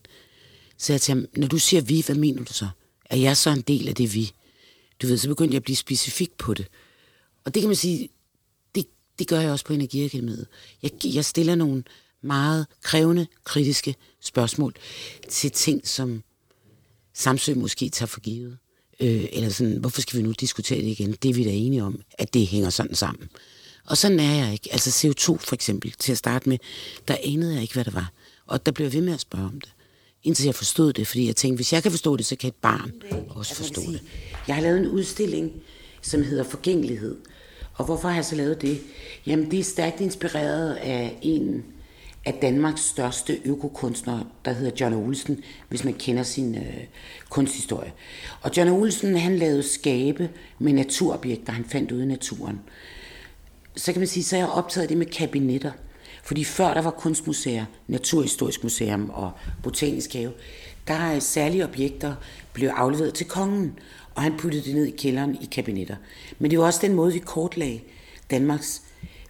Så 0.78 0.92
jeg 0.92 1.00
til 1.00 1.14
ham, 1.14 1.26
når 1.36 1.46
du 1.46 1.58
siger 1.58 1.82
vi, 1.82 2.02
hvad 2.06 2.16
mener 2.16 2.44
du 2.44 2.52
så? 2.52 2.68
Er 3.10 3.16
jeg 3.16 3.36
så 3.36 3.50
en 3.50 3.60
del 3.60 3.88
af 3.88 3.94
det 3.94 4.14
vi? 4.14 4.32
Du 5.02 5.06
ved, 5.06 5.18
så 5.18 5.28
begyndte 5.28 5.52
jeg 5.52 5.60
at 5.60 5.64
blive 5.64 5.76
specifik 5.76 6.30
på 6.38 6.54
det. 6.54 6.66
Og 7.44 7.54
det 7.54 7.62
kan 7.62 7.68
man 7.68 7.76
sige, 7.76 8.08
det, 8.74 8.86
det 9.18 9.28
gør 9.28 9.40
jeg 9.40 9.50
også 9.50 9.64
på 9.64 9.72
Energiakademiet. 9.72 10.46
Jeg, 10.82 10.90
jeg 11.04 11.24
stiller 11.24 11.54
nogle 11.54 11.84
meget 12.22 12.66
krævende, 12.82 13.26
kritiske 13.44 13.94
spørgsmål 14.20 14.74
til 15.28 15.50
ting, 15.50 15.88
som 15.88 16.22
Samsø 17.14 17.54
måske 17.54 17.88
tager 17.88 18.06
for 18.06 18.20
givet. 18.20 18.58
Øh, 19.00 19.24
eller 19.32 19.48
sådan, 19.48 19.76
hvorfor 19.76 20.00
skal 20.00 20.18
vi 20.18 20.22
nu 20.22 20.32
diskutere 20.32 20.80
det 20.80 20.86
igen? 20.86 21.12
Det 21.12 21.28
er 21.28 21.34
vi 21.34 21.44
da 21.44 21.50
enige 21.50 21.84
om, 21.84 22.00
at 22.18 22.34
det 22.34 22.46
hænger 22.46 22.70
sådan 22.70 22.94
sammen. 22.94 23.28
Og 23.84 23.96
sådan 23.96 24.20
er 24.20 24.34
jeg 24.34 24.52
ikke. 24.52 24.68
Altså 24.72 24.90
CO2 24.90 25.36
for 25.36 25.54
eksempel, 25.54 25.92
til 25.92 26.12
at 26.12 26.18
starte 26.18 26.48
med, 26.48 26.58
der 27.08 27.16
anede 27.24 27.52
jeg 27.52 27.62
ikke, 27.62 27.74
hvad 27.74 27.84
det 27.84 27.94
var. 27.94 28.12
Og 28.46 28.66
der 28.66 28.72
blev 28.72 28.86
jeg 28.86 28.92
ved 28.92 29.00
med 29.00 29.14
at 29.14 29.20
spørge 29.20 29.44
om 29.44 29.60
det. 29.60 29.72
Indtil 30.24 30.44
jeg 30.44 30.54
forstod 30.54 30.92
det, 30.92 31.06
fordi 31.06 31.26
jeg 31.26 31.36
tænkte, 31.36 31.56
hvis 31.56 31.72
jeg 31.72 31.82
kan 31.82 31.90
forstå 31.90 32.16
det, 32.16 32.26
så 32.26 32.36
kan 32.36 32.48
et 32.48 32.54
barn 32.54 32.92
også 33.28 33.54
forstå 33.54 33.80
det. 33.80 34.02
Jeg 34.48 34.54
har 34.54 34.62
lavet 34.62 34.78
en 34.78 34.86
udstilling, 34.86 35.52
som 36.02 36.22
hedder 36.22 36.44
Forgængelighed. 36.44 37.16
Og 37.74 37.84
hvorfor 37.84 38.08
har 38.08 38.14
jeg 38.14 38.24
så 38.24 38.36
lavet 38.36 38.62
det? 38.62 38.80
Jamen, 39.26 39.50
det 39.50 39.58
er 39.58 39.64
stærkt 39.64 40.00
inspireret 40.00 40.74
af 40.74 41.18
en 41.22 41.64
af 42.24 42.34
Danmarks 42.42 42.80
største 42.80 43.38
økokunstnere, 43.44 44.26
der 44.44 44.52
hedder 44.52 44.72
John 44.80 44.94
Olsen, 44.94 45.42
hvis 45.68 45.84
man 45.84 45.94
kender 45.94 46.22
sin 46.22 46.54
øh, 46.54 46.84
kunsthistorie. 47.28 47.92
Og 48.40 48.50
John 48.56 48.70
Olsen, 48.70 49.16
han 49.16 49.36
lavede 49.36 49.62
skabe 49.62 50.30
med 50.58 50.72
naturobjekter, 50.72 51.52
han 51.52 51.64
fandt 51.64 51.92
ude 51.92 52.02
i 52.02 52.06
naturen. 52.06 52.60
Så 53.76 53.92
kan 53.92 54.00
man 54.00 54.08
sige, 54.08 54.24
så 54.24 54.36
er 54.36 54.40
jeg 54.40 54.48
optaget 54.48 54.88
det 54.88 54.96
med 54.96 55.06
kabinetter. 55.06 55.72
Fordi 56.28 56.44
før 56.44 56.74
der 56.74 56.82
var 56.82 56.90
kunstmuseer, 56.90 57.64
Naturhistorisk 57.86 58.62
Museum 58.62 59.10
og 59.10 59.32
Botanisk 59.62 60.12
Have, 60.12 60.32
der 60.88 60.94
er 60.94 61.18
særlige 61.20 61.64
objekter 61.64 62.14
blev 62.52 62.68
afleveret 62.68 63.14
til 63.14 63.26
kongen, 63.26 63.78
og 64.14 64.22
han 64.22 64.36
puttede 64.38 64.64
det 64.64 64.74
ned 64.74 64.84
i 64.84 64.90
kælderen 64.90 65.38
i 65.42 65.48
kabinetter. 65.52 65.96
Men 66.38 66.50
det 66.50 66.58
var 66.58 66.64
også 66.64 66.80
den 66.82 66.94
måde, 66.94 67.12
vi 67.12 67.18
kortlagde 67.18 67.80
Danmarks 68.30 68.82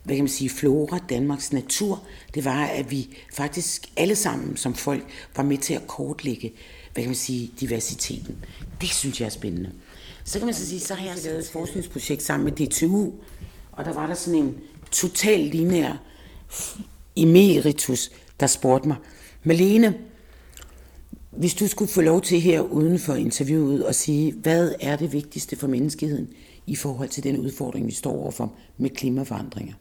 hvad 0.05 0.17
kan 0.17 0.25
man 0.25 0.29
sige, 0.29 0.51
flora, 0.51 0.99
Danmarks 1.09 1.53
natur, 1.53 2.03
det 2.35 2.45
var, 2.45 2.65
at 2.65 2.91
vi 2.91 3.17
faktisk 3.35 3.87
alle 3.97 4.15
sammen 4.15 4.57
som 4.57 4.75
folk 4.75 5.05
var 5.37 5.43
med 5.43 5.59
til 5.59 5.75
at 5.75 5.87
kortlægge, 5.87 6.53
hvad 6.93 7.03
kan 7.03 7.09
man 7.09 7.17
sige, 7.17 7.51
diversiteten. 7.61 8.37
Det 8.81 8.89
synes 8.89 9.21
jeg 9.21 9.27
er 9.27 9.31
spændende. 9.31 9.71
Så 10.25 10.39
kan 10.39 10.47
man 10.47 10.55
så 10.55 10.67
sige, 10.67 10.81
så 10.81 10.95
har 10.95 11.07
jeg 11.07 11.17
lavet 11.25 11.39
et 11.39 11.51
forskningsprojekt 11.53 12.23
sammen 12.23 12.45
med 12.45 12.67
DTU, 12.67 13.13
og 13.73 13.85
der 13.85 13.93
var 13.93 14.07
der 14.07 14.15
sådan 14.15 14.41
en 14.41 14.57
total 14.91 15.41
linær 15.41 15.97
emeritus, 17.17 18.11
der 18.41 18.47
spurgte 18.47 18.89
mig, 18.89 18.97
Malene, 19.43 19.95
hvis 21.31 21.55
du 21.55 21.67
skulle 21.67 21.91
få 21.91 22.01
lov 22.01 22.23
til 22.23 22.41
her 22.41 22.61
uden 22.61 22.99
for 22.99 23.15
interviewet 23.15 23.83
at 23.83 23.95
sige, 23.95 24.33
hvad 24.33 24.75
er 24.81 24.97
det 24.97 25.13
vigtigste 25.13 25.57
for 25.57 25.67
menneskeheden 25.67 26.29
i 26.67 26.77
forhold 26.77 27.09
til 27.09 27.25
den 27.25 27.39
udfordring, 27.39 27.87
vi 27.87 27.93
står 27.93 28.13
overfor 28.13 28.53
med 28.79 28.91
klimaforandringer? 28.91 29.75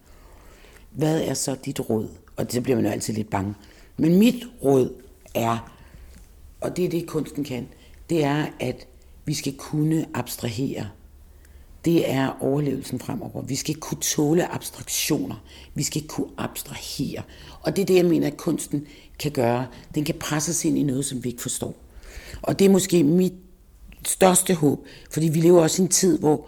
Hvad 0.91 1.21
er 1.21 1.33
så 1.33 1.55
dit 1.65 1.89
råd? 1.89 2.09
Og 2.35 2.51
det 2.51 2.63
bliver 2.63 2.75
man 2.75 2.85
jo 2.85 2.91
altid 2.91 3.13
lidt 3.13 3.29
bange. 3.29 3.53
Men 3.97 4.19
mit 4.19 4.47
råd 4.63 4.93
er, 5.35 5.73
og 6.61 6.77
det 6.77 6.85
er 6.85 6.89
det 6.89 7.07
kunsten 7.07 7.43
kan, 7.43 7.67
det 8.09 8.23
er, 8.23 8.45
at 8.59 8.87
vi 9.25 9.33
skal 9.33 9.53
kunne 9.53 10.05
abstrahere. 10.13 10.89
Det 11.87 12.11
er 12.11 12.37
overlevelsen 12.39 12.99
fremover. 12.99 13.41
Vi 13.41 13.55
skal 13.55 13.75
kunne 13.75 14.01
tåle 14.01 14.51
abstraktioner. 14.51 15.43
Vi 15.75 15.83
skal 15.83 16.07
kunne 16.07 16.27
abstrahere. 16.37 17.21
Og 17.61 17.75
det 17.75 17.81
er 17.81 17.85
det, 17.85 17.95
jeg 17.95 18.05
mener, 18.05 18.27
at 18.27 18.37
kunsten 18.37 18.87
kan 19.19 19.31
gøre. 19.31 19.67
Den 19.95 20.05
kan 20.05 20.15
presse 20.19 20.49
os 20.49 20.65
ind 20.65 20.77
i 20.77 20.83
noget, 20.83 21.05
som 21.05 21.23
vi 21.23 21.29
ikke 21.29 21.41
forstår. 21.41 21.75
Og 22.41 22.59
det 22.59 22.65
er 22.65 22.69
måske 22.69 23.03
mit 23.03 23.33
største 24.05 24.53
håb, 24.53 24.85
fordi 25.11 25.27
vi 25.27 25.39
lever 25.39 25.61
også 25.61 25.81
i 25.81 25.85
en 25.85 25.89
tid, 25.89 26.19
hvor 26.19 26.47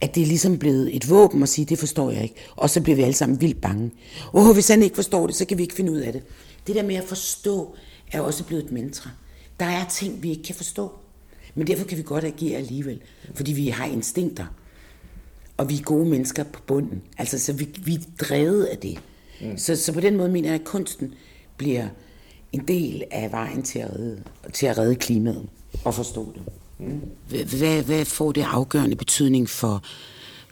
at 0.00 0.14
det 0.14 0.22
er 0.22 0.26
ligesom 0.26 0.58
blevet 0.58 0.96
et 0.96 1.10
våben 1.10 1.42
at 1.42 1.48
sige, 1.48 1.64
det 1.64 1.78
forstår 1.78 2.10
jeg 2.10 2.22
ikke. 2.22 2.34
Og 2.56 2.70
så 2.70 2.80
bliver 2.80 2.96
vi 2.96 3.02
alle 3.02 3.14
sammen 3.14 3.40
vildt 3.40 3.60
bange. 3.60 3.90
Åh, 4.34 4.54
hvis 4.54 4.68
han 4.68 4.82
ikke 4.82 4.96
forstår 4.96 5.26
det, 5.26 5.36
så 5.36 5.44
kan 5.44 5.58
vi 5.58 5.62
ikke 5.62 5.74
finde 5.74 5.92
ud 5.92 5.98
af 5.98 6.12
det. 6.12 6.22
Det 6.66 6.74
der 6.74 6.82
med 6.82 6.96
at 6.96 7.04
forstå, 7.04 7.74
er 8.12 8.20
også 8.20 8.44
blevet 8.44 8.64
et 8.64 8.72
mantra. 8.72 9.10
Der 9.60 9.66
er 9.66 9.88
ting, 9.88 10.22
vi 10.22 10.30
ikke 10.30 10.42
kan 10.42 10.54
forstå. 10.54 10.92
Men 11.54 11.66
derfor 11.66 11.84
kan 11.84 11.98
vi 11.98 12.02
godt 12.02 12.24
agere 12.24 12.58
alligevel, 12.58 13.00
fordi 13.34 13.52
vi 13.52 13.68
har 13.68 13.84
instinkter. 13.86 14.46
Og 15.60 15.68
vi 15.68 15.76
er 15.76 15.82
gode 15.82 16.08
mennesker 16.08 16.44
på 16.44 16.60
bunden. 16.66 17.02
Altså, 17.18 17.38
så 17.38 17.52
vi, 17.52 17.68
vi 17.84 17.94
er 17.94 18.24
drevet 18.24 18.64
af 18.64 18.78
det. 18.78 18.98
Mm. 19.40 19.58
Så, 19.58 19.76
så 19.76 19.92
på 19.92 20.00
den 20.00 20.16
måde 20.16 20.28
mener 20.28 20.48
jeg, 20.48 20.60
at 20.60 20.66
kunsten 20.66 21.14
bliver 21.56 21.88
en 22.52 22.68
del 22.68 23.04
af 23.10 23.32
vejen 23.32 23.62
til 23.62 23.78
at 23.78 23.90
redde, 23.94 24.22
til 24.52 24.66
at 24.66 24.78
redde 24.78 24.94
klimaet 24.94 25.48
og 25.84 25.94
forstå 25.94 26.34
det. 26.34 26.42
Hvad, 27.58 27.82
hvad 27.82 28.04
får 28.04 28.32
det 28.32 28.46
afgørende 28.50 28.96
betydning 28.96 29.48
for, 29.48 29.82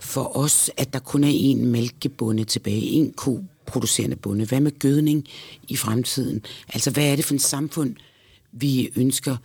for 0.00 0.36
os, 0.36 0.70
at 0.76 0.92
der 0.92 0.98
kun 0.98 1.24
er 1.24 1.54
én 1.54 1.64
mælkebonde 1.64 2.44
tilbage, 2.44 2.80
en 2.80 3.12
ko 3.12 3.44
producerende 3.66 4.16
bonde? 4.16 4.44
Hvad 4.44 4.60
med 4.60 4.78
gødning 4.78 5.24
i 5.68 5.76
fremtiden? 5.76 6.42
Altså, 6.68 6.90
hvad 6.90 7.12
er 7.12 7.16
det 7.16 7.24
for 7.24 7.34
et 7.34 7.42
samfund, 7.42 7.94
vi 8.52 8.90
ønsker 8.96 9.36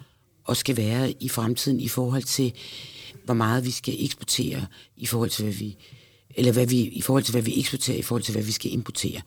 og 0.44 0.58
skal 0.58 0.78
være 0.78 1.14
i 1.20 1.30
fremtiden 1.30 1.80
i 1.80 1.88
forhold 1.88 2.24
til, 2.24 2.54
hvor 3.26 3.34
meget 3.34 3.66
vi 3.66 3.72
skal 3.72 3.96
eksportere, 4.00 4.66
i 4.98 5.06
forhold 5.06 5.30
til, 5.30 5.44
hvad 5.44 5.54
vi 5.54 5.78
eller 6.36 6.52
hvad 6.52 6.68
vi, 6.68 6.82
i 6.82 7.02
forhold 7.02 7.24
til, 7.24 7.32
hvad 7.32 7.42
vi 7.42 7.60
eksporterer, 7.60 7.98
i 7.98 8.02
forhold 8.02 8.24
til, 8.24 8.32
hvad 8.32 8.44
vi 8.44 8.52
skal 8.52 8.74
importere. 8.74 9.22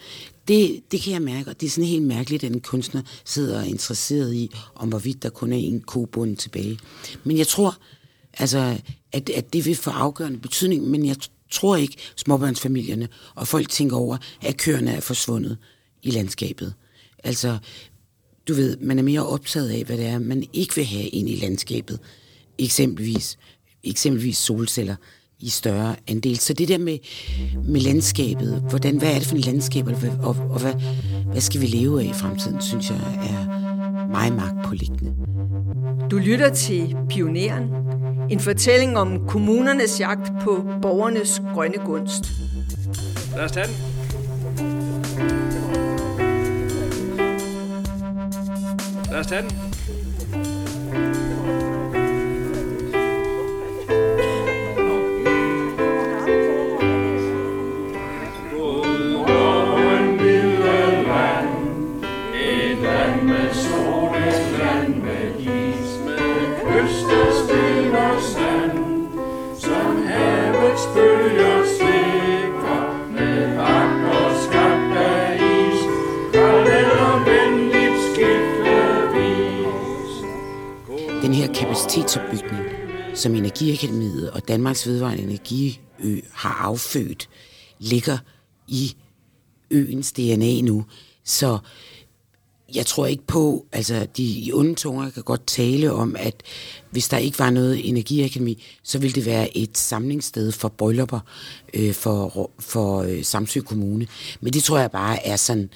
Det, 0.49 0.83
det 0.93 1.01
kan 1.01 1.13
jeg 1.13 1.23
mærke, 1.23 1.51
og 1.51 1.61
det 1.61 1.67
er 1.67 1.71
sådan 1.71 1.89
helt 1.89 2.03
mærkeligt, 2.03 2.45
at 2.45 2.53
en 2.53 2.61
kunstner 2.61 3.03
sidder 3.25 3.57
og 3.57 3.63
er 3.63 3.67
interesseret 3.67 4.35
i, 4.35 4.51
om 4.75 4.89
hvorvidt 4.89 5.23
der 5.23 5.29
kun 5.29 5.53
er 5.53 5.57
en 5.57 5.81
kobund 5.81 6.37
tilbage. 6.37 6.79
Men 7.25 7.39
jeg 7.39 7.47
tror, 7.47 7.79
altså, 8.33 8.81
at, 9.13 9.31
at 9.31 9.53
det 9.53 9.65
vil 9.65 9.77
få 9.77 9.91
afgørende 9.91 10.39
betydning, 10.39 10.89
men 10.89 11.07
jeg 11.07 11.17
tror 11.51 11.77
ikke, 11.77 11.97
småbørnsfamilierne 12.17 13.09
og 13.35 13.49
folk 13.49 13.69
tænker 13.69 13.97
over, 13.97 14.17
at 14.43 14.57
køerne 14.57 14.91
er 14.91 15.01
forsvundet 15.01 15.59
i 16.03 16.11
landskabet. 16.11 16.75
Altså, 17.25 17.59
du 18.49 18.55
ved, 18.55 18.77
man 18.77 18.99
er 18.99 19.03
mere 19.03 19.27
optaget 19.27 19.71
af, 19.71 19.85
hvad 19.85 19.97
det 19.97 20.07
er, 20.07 20.19
man 20.19 20.47
ikke 20.53 20.75
vil 20.75 20.85
have 20.85 21.09
ind 21.09 21.29
i 21.29 21.37
landskabet. 21.37 21.99
Eksempelvis, 22.59 23.39
eksempelvis 23.87 24.37
solceller 24.37 24.97
i 25.41 25.49
større 25.49 25.97
andel. 26.09 26.39
Så 26.39 26.53
det 26.53 26.69
der 26.69 26.79
med, 26.79 26.99
med 27.65 27.81
landskabet, 27.81 28.65
hvordan, 28.69 28.97
hvad 28.97 29.15
er 29.15 29.19
det 29.19 29.27
for 29.27 29.37
et 29.37 29.47
landskab, 29.47 29.87
og, 29.87 29.95
og, 30.23 30.37
og 30.51 30.61
hvad, 30.61 30.75
hvad 31.31 31.41
skal 31.41 31.61
vi 31.61 31.67
leve 31.67 32.01
af 32.01 32.05
i 32.05 32.13
fremtiden, 32.13 32.63
synes 32.63 32.91
jeg 32.91 32.97
er 32.97 34.09
meget 34.11 34.33
magtpåliggende. 34.33 35.15
Du 36.11 36.19
lytter 36.19 36.55
til 36.55 36.97
Pioneren, 37.09 37.65
en 38.31 38.41
fortælling 38.41 38.99
om 38.99 39.27
kommunernes 39.29 40.01
jagt 40.01 40.33
på 40.45 40.65
borgernes 40.83 41.43
grønne 41.55 41.79
gunst. 41.85 42.25
Lad 43.37 43.45
os 43.45 43.53
tage 43.53 43.67
den. 43.67 43.75
Lad 49.11 49.21
os 49.21 49.27
tage 49.27 49.43
den. 49.43 49.66
Kapacitetsopbygning, 81.97 82.65
som 83.15 83.35
Energiakademiet 83.35 84.31
og 84.31 84.49
Danmarks 84.49 84.87
Vedvarende 84.87 85.23
Energiø 85.23 85.71
har 86.33 86.55
affødt, 86.65 87.29
ligger 87.79 88.19
i 88.69 88.97
øens 89.71 90.13
DNA 90.13 90.61
nu. 90.61 90.85
Så 91.25 91.59
jeg 92.75 92.87
tror 92.87 93.07
ikke 93.07 93.27
på, 93.27 93.67
altså 93.73 94.07
de 94.17 94.51
onde 94.55 94.75
tunger 94.75 95.11
kan 95.11 95.23
godt 95.23 95.47
tale 95.47 95.93
om, 95.93 96.17
at 96.19 96.43
hvis 96.91 97.09
der 97.09 97.19
ikke 97.19 97.39
var 97.39 97.51
noget 97.51 97.89
energiakademi, 97.89 98.65
så 98.83 98.99
ville 98.99 99.15
det 99.15 99.27
være 99.27 99.57
et 99.57 99.79
samlingssted 99.79 100.53
for 100.53 100.69
bryllupper 100.69 101.21
øh, 101.75 101.95
for, 101.95 102.51
for 102.59 103.03
øh, 103.03 103.25
Samsø 103.25 103.61
Kommune. 103.61 104.07
Men 104.41 104.53
det 104.53 104.63
tror 104.63 104.79
jeg 104.79 104.91
bare 104.91 105.27
er 105.27 105.37
sådan, 105.37 105.71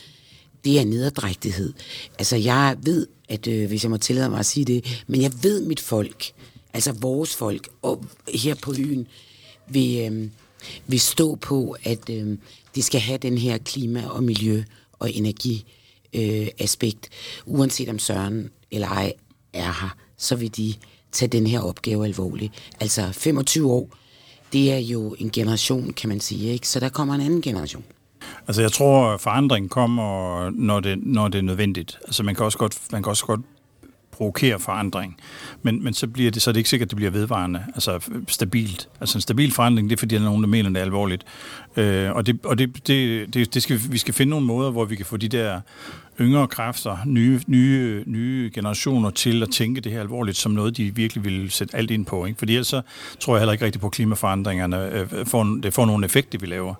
det 0.64 0.80
er 0.80 0.84
nederdrægtighed. 0.84 1.72
Altså 2.18 2.36
jeg 2.36 2.76
ved, 2.82 3.06
at 3.28 3.46
øh, 3.46 3.68
hvis 3.68 3.82
jeg 3.82 3.90
må 3.90 3.96
tillade 3.96 4.30
mig 4.30 4.38
at 4.38 4.46
sige 4.46 4.64
det, 4.64 5.02
men 5.06 5.22
jeg 5.22 5.32
ved 5.42 5.66
mit 5.66 5.80
folk, 5.80 6.32
altså 6.72 6.92
vores 6.92 7.36
folk, 7.36 7.68
og 7.82 8.04
her 8.34 8.54
på 8.54 8.74
øen, 8.78 9.06
vil, 9.68 10.12
øh, 10.12 10.28
vil 10.86 11.00
stå 11.00 11.34
på, 11.34 11.76
at 11.84 12.10
øh, 12.10 12.38
det 12.74 12.84
skal 12.84 13.00
have 13.00 13.18
den 13.18 13.38
her 13.38 13.58
klima- 13.58 14.08
og 14.08 14.22
miljø- 14.24 14.64
og 14.92 15.12
energi 15.12 15.64
øh, 16.12 16.48
aspekt. 16.58 17.08
Uanset 17.46 17.88
om 17.88 17.98
Søren 17.98 18.50
eller 18.70 18.88
ej 18.88 19.12
er 19.52 19.80
her, 19.80 19.96
så 20.16 20.36
vil 20.36 20.56
de 20.56 20.74
tage 21.12 21.28
den 21.28 21.46
her 21.46 21.60
opgave 21.60 22.04
alvorligt. 22.04 22.52
Altså 22.80 23.12
25 23.12 23.72
år, 23.72 23.88
det 24.52 24.72
er 24.72 24.78
jo 24.78 25.16
en 25.18 25.30
generation, 25.30 25.92
kan 25.92 26.08
man 26.08 26.20
sige, 26.20 26.52
ikke? 26.52 26.68
Så 26.68 26.80
der 26.80 26.88
kommer 26.88 27.14
en 27.14 27.20
anden 27.20 27.42
generation. 27.42 27.84
Altså 28.48 28.62
jeg 28.62 28.72
tror, 28.72 29.16
forandring 29.16 29.70
kommer, 29.70 30.50
når 30.50 30.80
det, 30.80 30.98
når 31.02 31.28
det 31.28 31.38
er 31.38 31.42
nødvendigt. 31.42 31.98
Altså 32.04 32.22
man 32.22 32.34
kan 32.34 32.44
også 32.44 32.58
godt, 32.58 32.78
man 32.92 33.02
kan 33.02 33.10
også 33.10 33.26
godt 33.26 33.40
provokere 34.20 34.58
forandring. 34.58 35.16
Men, 35.62 35.84
men 35.84 35.94
så, 35.94 36.06
bliver 36.06 36.30
det, 36.30 36.42
så 36.42 36.50
er 36.50 36.52
det 36.52 36.60
ikke 36.60 36.70
sikkert, 36.70 36.86
at 36.86 36.90
det 36.90 36.96
bliver 36.96 37.10
vedvarende, 37.10 37.64
altså 37.74 38.10
stabilt. 38.28 38.88
Altså 39.00 39.18
en 39.18 39.22
stabil 39.22 39.52
forandring, 39.52 39.90
det 39.90 39.96
er 39.96 39.98
fordi, 39.98 40.14
der 40.14 40.20
er 40.20 40.24
nogen, 40.24 40.42
der 40.42 40.48
mener, 40.48 40.68
det 40.68 40.78
er 40.78 40.82
alvorligt. 40.82 41.24
Øh, 41.76 42.10
og 42.10 42.26
det, 42.26 42.38
og 42.44 42.58
det, 42.58 42.86
det, 42.86 43.34
det, 43.34 43.54
det 43.54 43.62
skal, 43.62 43.80
vi 43.90 43.98
skal 43.98 44.14
finde 44.14 44.30
nogle 44.30 44.46
måder, 44.46 44.70
hvor 44.70 44.84
vi 44.84 44.96
kan 44.96 45.06
få 45.06 45.16
de 45.16 45.28
der 45.28 45.60
yngre 46.20 46.48
kræfter, 46.48 46.96
nye, 47.06 47.40
nye, 47.46 48.04
nye 48.06 48.50
generationer 48.54 49.10
til 49.10 49.42
at 49.42 49.50
tænke 49.50 49.80
det 49.80 49.92
her 49.92 50.00
alvorligt 50.00 50.36
som 50.36 50.52
noget, 50.52 50.76
de 50.76 50.94
virkelig 50.94 51.24
vil 51.24 51.50
sætte 51.50 51.76
alt 51.76 51.90
ind 51.90 52.06
på. 52.06 52.26
Ikke? 52.26 52.38
Fordi 52.38 52.52
ellers 52.52 52.66
så 52.66 52.82
tror 53.20 53.34
jeg 53.34 53.40
heller 53.40 53.52
ikke 53.52 53.64
rigtigt 53.64 53.82
på, 53.82 53.88
klimaforandringerne 53.88 54.92
øh, 54.92 55.26
får, 55.26 55.58
det 55.62 55.74
får 55.74 55.86
nogen 55.86 56.04
effekt, 56.04 56.32
det 56.32 56.42
vi 56.42 56.46
laver. 56.46 56.74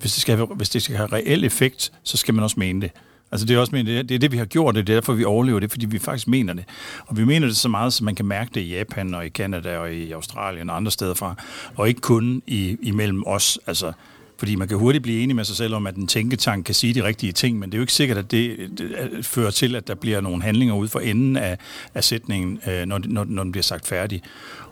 Hvis 0.00 0.12
det, 0.12 0.20
skal 0.20 0.36
have, 0.36 0.46
hvis 0.46 0.68
det 0.68 0.82
skal 0.82 0.96
have 0.96 1.12
reel 1.12 1.44
effekt, 1.44 1.92
så 2.02 2.16
skal 2.16 2.34
man 2.34 2.44
også 2.44 2.60
mene 2.60 2.80
det. 2.80 2.90
Altså 3.32 3.46
det 3.46 3.56
er 3.56 3.60
også 3.60 3.72
men 3.72 3.86
det 3.86 4.10
er 4.10 4.18
det, 4.18 4.32
vi 4.32 4.36
har 4.36 4.44
gjort, 4.44 4.74
det 4.74 4.80
er 4.80 4.94
derfor, 4.94 5.12
vi 5.12 5.24
overlever 5.24 5.60
det, 5.60 5.70
fordi 5.70 5.86
vi 5.86 5.98
faktisk 5.98 6.28
mener 6.28 6.52
det. 6.52 6.64
Og 7.06 7.16
vi 7.16 7.24
mener 7.24 7.46
det 7.46 7.56
så 7.56 7.68
meget, 7.68 7.92
så 7.92 8.04
man 8.04 8.14
kan 8.14 8.26
mærke 8.26 8.50
det 8.54 8.60
i 8.60 8.76
Japan 8.76 9.14
og 9.14 9.26
i 9.26 9.28
Kanada 9.28 9.78
og 9.78 9.94
i 9.94 10.12
Australien 10.12 10.70
og 10.70 10.76
andre 10.76 10.90
steder 10.90 11.14
fra, 11.14 11.34
og 11.76 11.88
ikke 11.88 12.00
kun 12.00 12.42
i, 12.46 12.76
imellem 12.82 13.22
os. 13.26 13.58
Altså, 13.66 13.92
fordi 14.38 14.56
man 14.56 14.68
kan 14.68 14.76
hurtigt 14.76 15.02
blive 15.02 15.22
enig 15.22 15.36
med 15.36 15.44
sig 15.44 15.56
selv 15.56 15.74
om, 15.74 15.86
at 15.86 15.96
en 15.96 16.06
tænketank 16.06 16.64
kan 16.64 16.74
sige 16.74 16.94
de 16.94 17.04
rigtige 17.04 17.32
ting, 17.32 17.58
men 17.58 17.70
det 17.70 17.74
er 17.74 17.78
jo 17.78 17.82
ikke 17.82 17.92
sikkert, 17.92 18.18
at 18.18 18.30
det, 18.30 18.70
det 18.78 19.26
fører 19.26 19.50
til, 19.50 19.76
at 19.76 19.88
der 19.88 19.94
bliver 19.94 20.20
nogle 20.20 20.42
handlinger 20.42 20.74
ud 20.74 20.88
for 20.88 21.00
enden 21.00 21.36
af, 21.36 21.58
af 21.94 22.04
sætningen, 22.04 22.60
øh, 22.68 22.86
når, 22.86 23.00
når, 23.04 23.24
når 23.24 23.42
den 23.42 23.52
bliver 23.52 23.62
sagt 23.62 23.86
færdig. 23.86 24.22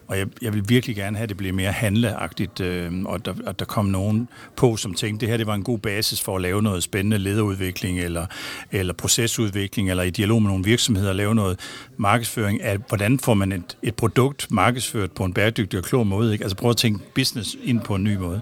Og 0.06 0.18
jeg, 0.18 0.26
jeg 0.42 0.54
vil 0.54 0.68
virkelig 0.68 0.96
gerne 0.96 1.16
have, 1.16 1.22
at 1.22 1.28
det 1.28 1.36
bliver 1.36 1.52
mere 1.52 1.72
handleagtigt, 1.72 2.60
øh, 2.60 2.92
og 3.04 3.24
der, 3.24 3.34
at 3.46 3.58
der 3.58 3.64
kom 3.64 3.86
nogen 3.86 4.28
på, 4.56 4.76
som 4.76 4.94
tænkte, 4.94 5.20
det 5.20 5.28
her 5.28 5.36
det 5.36 5.46
var 5.46 5.54
en 5.54 5.62
god 5.62 5.78
basis 5.78 6.20
for 6.20 6.36
at 6.36 6.42
lave 6.42 6.62
noget 6.62 6.82
spændende 6.82 7.18
lederudvikling, 7.18 8.00
eller, 8.00 8.26
eller 8.72 8.92
procesudvikling, 8.92 9.90
eller 9.90 10.02
i 10.02 10.10
dialog 10.10 10.42
med 10.42 10.50
nogle 10.50 10.64
virksomheder, 10.64 11.12
lave 11.12 11.34
noget 11.34 11.60
markedsføring 11.96 12.62
af, 12.62 12.78
hvordan 12.88 13.18
får 13.18 13.34
man 13.34 13.52
et, 13.52 13.76
et 13.82 13.94
produkt 13.94 14.46
markedsført 14.50 15.12
på 15.12 15.24
en 15.24 15.32
bæredygtig 15.32 15.78
og 15.78 15.84
klog 15.84 16.06
måde. 16.06 16.32
Ikke? 16.32 16.44
Altså 16.44 16.56
prøve 16.56 16.70
at 16.70 16.76
tænke 16.76 17.00
business 17.14 17.56
ind 17.64 17.80
på 17.80 17.94
en 17.94 18.04
ny 18.04 18.16
måde. 18.16 18.40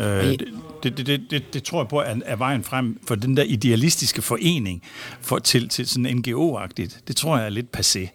Øh, 0.00 0.24
det, 0.24 0.46
det, 0.82 1.06
det, 1.06 1.20
det, 1.30 1.54
det 1.54 1.62
tror 1.62 1.80
jeg 1.82 1.88
på 1.88 2.00
er, 2.00 2.14
er 2.24 2.36
vejen 2.36 2.64
frem 2.64 3.00
for 3.06 3.14
den 3.14 3.36
der 3.36 3.42
idealistiske 3.42 4.22
forening 4.22 4.82
for, 5.20 5.38
til, 5.38 5.68
til 5.68 5.86
sådan 5.86 6.18
NGO-agtigt. 6.18 7.00
Det 7.08 7.16
tror 7.16 7.36
jeg 7.36 7.46
er 7.46 7.50
lidt 7.50 7.76
passé 7.76 8.08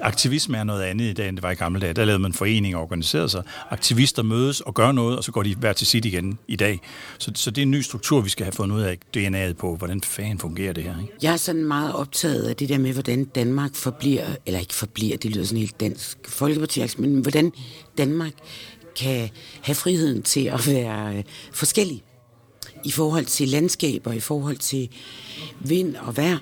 aktivisme 0.00 0.58
er 0.58 0.64
noget 0.64 0.82
andet 0.82 1.04
i 1.04 1.12
dag, 1.12 1.28
end 1.28 1.36
det 1.36 1.42
var 1.42 1.50
i 1.50 1.54
gamle 1.54 1.80
dage. 1.80 1.92
Der 1.92 2.04
lavede 2.04 2.22
man 2.22 2.32
foreninger 2.32 2.78
og 2.78 2.84
organiserede 2.84 3.28
sig. 3.28 3.42
Aktivister 3.70 4.22
mødes 4.22 4.60
og 4.60 4.74
gør 4.74 4.92
noget, 4.92 5.18
og 5.18 5.24
så 5.24 5.32
går 5.32 5.42
de 5.42 5.54
hver 5.54 5.72
til 5.72 5.86
sit 5.86 6.04
igen 6.04 6.38
i 6.48 6.56
dag. 6.56 6.80
Så, 7.18 7.32
så 7.34 7.50
det 7.50 7.58
er 7.58 7.62
en 7.62 7.70
ny 7.70 7.80
struktur, 7.80 8.20
vi 8.20 8.28
skal 8.28 8.44
have 8.44 8.52
fundet 8.52 8.76
ud 8.76 8.82
af 8.82 8.98
DNA'et 9.16 9.54
på. 9.54 9.76
Hvordan 9.76 10.00
fanden 10.00 10.38
fungerer 10.38 10.72
det 10.72 10.84
her? 10.84 11.00
Ikke? 11.00 11.12
Jeg 11.22 11.32
er 11.32 11.36
sådan 11.36 11.64
meget 11.64 11.94
optaget 11.94 12.42
af 12.42 12.56
det 12.56 12.68
der 12.68 12.78
med, 12.78 12.92
hvordan 12.92 13.24
Danmark 13.24 13.74
forbliver, 13.74 14.24
eller 14.46 14.60
ikke 14.60 14.74
forbliver, 14.74 15.16
det 15.16 15.30
lyder 15.30 15.44
sådan 15.44 15.58
helt 15.58 15.80
dansk 15.80 16.18
folkeparti, 16.28 16.82
men 16.98 17.20
hvordan 17.20 17.52
Danmark 17.98 18.32
kan 18.96 19.30
have 19.62 19.74
friheden 19.74 20.22
til 20.22 20.44
at 20.44 20.66
være 20.66 21.16
øh, 21.16 21.24
forskellig 21.52 22.02
i 22.84 22.90
forhold 22.90 23.24
til 23.24 23.48
landskaber, 23.48 24.12
i 24.12 24.20
forhold 24.20 24.56
til 24.56 24.88
vind 25.60 25.96
og 25.96 26.16
vejr. 26.16 26.38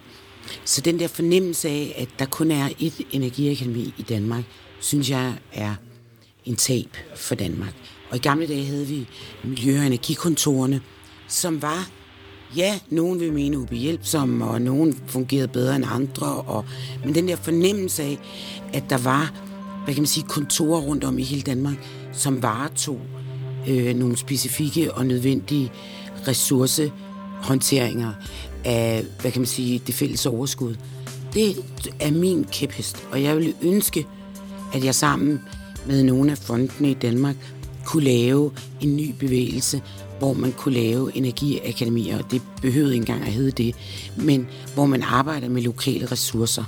Så 0.64 0.80
den 0.80 0.98
der 0.98 1.08
fornemmelse 1.08 1.68
af, 1.68 1.94
at 1.98 2.08
der 2.18 2.26
kun 2.26 2.50
er 2.50 2.68
et 2.78 3.00
energiakademi 3.12 3.94
i 3.98 4.02
Danmark, 4.02 4.44
synes 4.80 5.10
jeg 5.10 5.34
er 5.52 5.74
en 6.44 6.56
tab 6.56 6.96
for 7.16 7.34
Danmark. 7.34 7.74
Og 8.10 8.16
i 8.16 8.20
gamle 8.20 8.46
dage 8.46 8.64
havde 8.64 8.86
vi 8.86 9.06
miljø- 9.44 9.78
og 9.78 9.86
energikontorerne, 9.86 10.80
som 11.28 11.62
var, 11.62 11.90
ja, 12.56 12.78
nogen 12.90 13.20
vil 13.20 13.32
mene 13.32 13.58
ubehjælpsomme, 13.58 14.44
og 14.44 14.62
nogen 14.62 15.02
fungerede 15.06 15.48
bedre 15.48 15.76
end 15.76 15.84
andre, 15.88 16.26
og, 16.26 16.64
men 17.04 17.14
den 17.14 17.28
der 17.28 17.36
fornemmelse 17.36 18.02
af, 18.02 18.18
at 18.72 18.84
der 18.90 18.98
var, 18.98 19.34
hvad 19.84 19.94
kan 19.94 20.02
man 20.02 20.06
sige, 20.06 20.26
kontorer 20.28 20.80
rundt 20.80 21.04
om 21.04 21.18
i 21.18 21.22
hele 21.22 21.42
Danmark, 21.42 21.76
som 22.12 22.42
varetog 22.42 23.00
øh, 23.68 23.96
nogle 23.96 24.16
specifikke 24.16 24.94
og 24.94 25.06
nødvendige 25.06 25.72
ressourcehåndteringer 26.28 28.12
af, 28.64 29.04
hvad 29.20 29.30
kan 29.30 29.40
man 29.40 29.46
sige, 29.46 29.82
det 29.86 29.94
fælles 29.94 30.26
overskud. 30.26 30.74
Det 31.34 31.56
er 32.00 32.10
min 32.10 32.44
kæphest, 32.44 33.06
og 33.10 33.22
jeg 33.22 33.36
ville 33.36 33.54
ønske, 33.62 34.06
at 34.72 34.84
jeg 34.84 34.94
sammen 34.94 35.40
med 35.86 36.02
nogle 36.02 36.30
af 36.30 36.38
fondene 36.38 36.90
i 36.90 36.94
Danmark 36.94 37.36
kunne 37.84 38.04
lave 38.04 38.52
en 38.80 38.96
ny 38.96 39.14
bevægelse, 39.18 39.82
hvor 40.18 40.32
man 40.32 40.52
kunne 40.52 40.74
lave 40.74 41.16
energiakademier, 41.16 42.18
og 42.18 42.30
det 42.30 42.42
behøvede 42.62 42.94
ikke 42.94 43.02
engang 43.02 43.22
at 43.26 43.32
hedde 43.32 43.50
det, 43.50 43.74
men 44.16 44.46
hvor 44.74 44.86
man 44.86 45.02
arbejder 45.02 45.48
med 45.48 45.62
lokale 45.62 46.06
ressourcer 46.06 46.64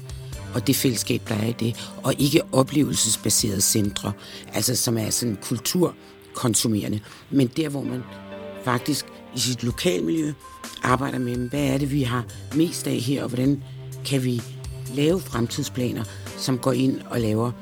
og 0.57 0.66
det 0.66 0.77
fællesskab, 0.77 1.23
der 1.29 1.35
er 1.35 1.47
i 1.47 1.53
det, 1.53 1.90
og 2.03 2.14
ikke 2.19 2.40
oplevelsesbaserede 2.53 3.61
centre, 3.61 4.12
altså 4.53 4.77
som 4.77 4.99
er 4.99 5.11
sådan 5.11 5.38
kulturkonsumerende, 5.42 7.01
men 7.31 7.47
der, 7.57 7.69
hvor 7.69 7.83
man 7.83 8.03
faktisk 8.64 9.07
i 9.35 9.38
sit 9.38 9.62
lokalmiljø 9.62 10.33
arbejder 10.83 11.19
med, 11.19 11.37
hvad 11.37 11.64
er 11.64 11.79
det, 11.79 11.92
vi 11.92 12.03
har 12.03 12.25
mest 12.55 12.87
af 12.87 12.97
her, 12.97 13.23
og 13.23 13.29
hvordan 13.29 13.62
kan 14.05 14.25
vi 14.25 14.42
lave 14.95 15.21
fremtidsplaner, 15.21 16.05
som 16.38 16.59
går 16.59 16.73
ind 16.73 17.01
og 17.11 17.21
laver, 17.21 17.53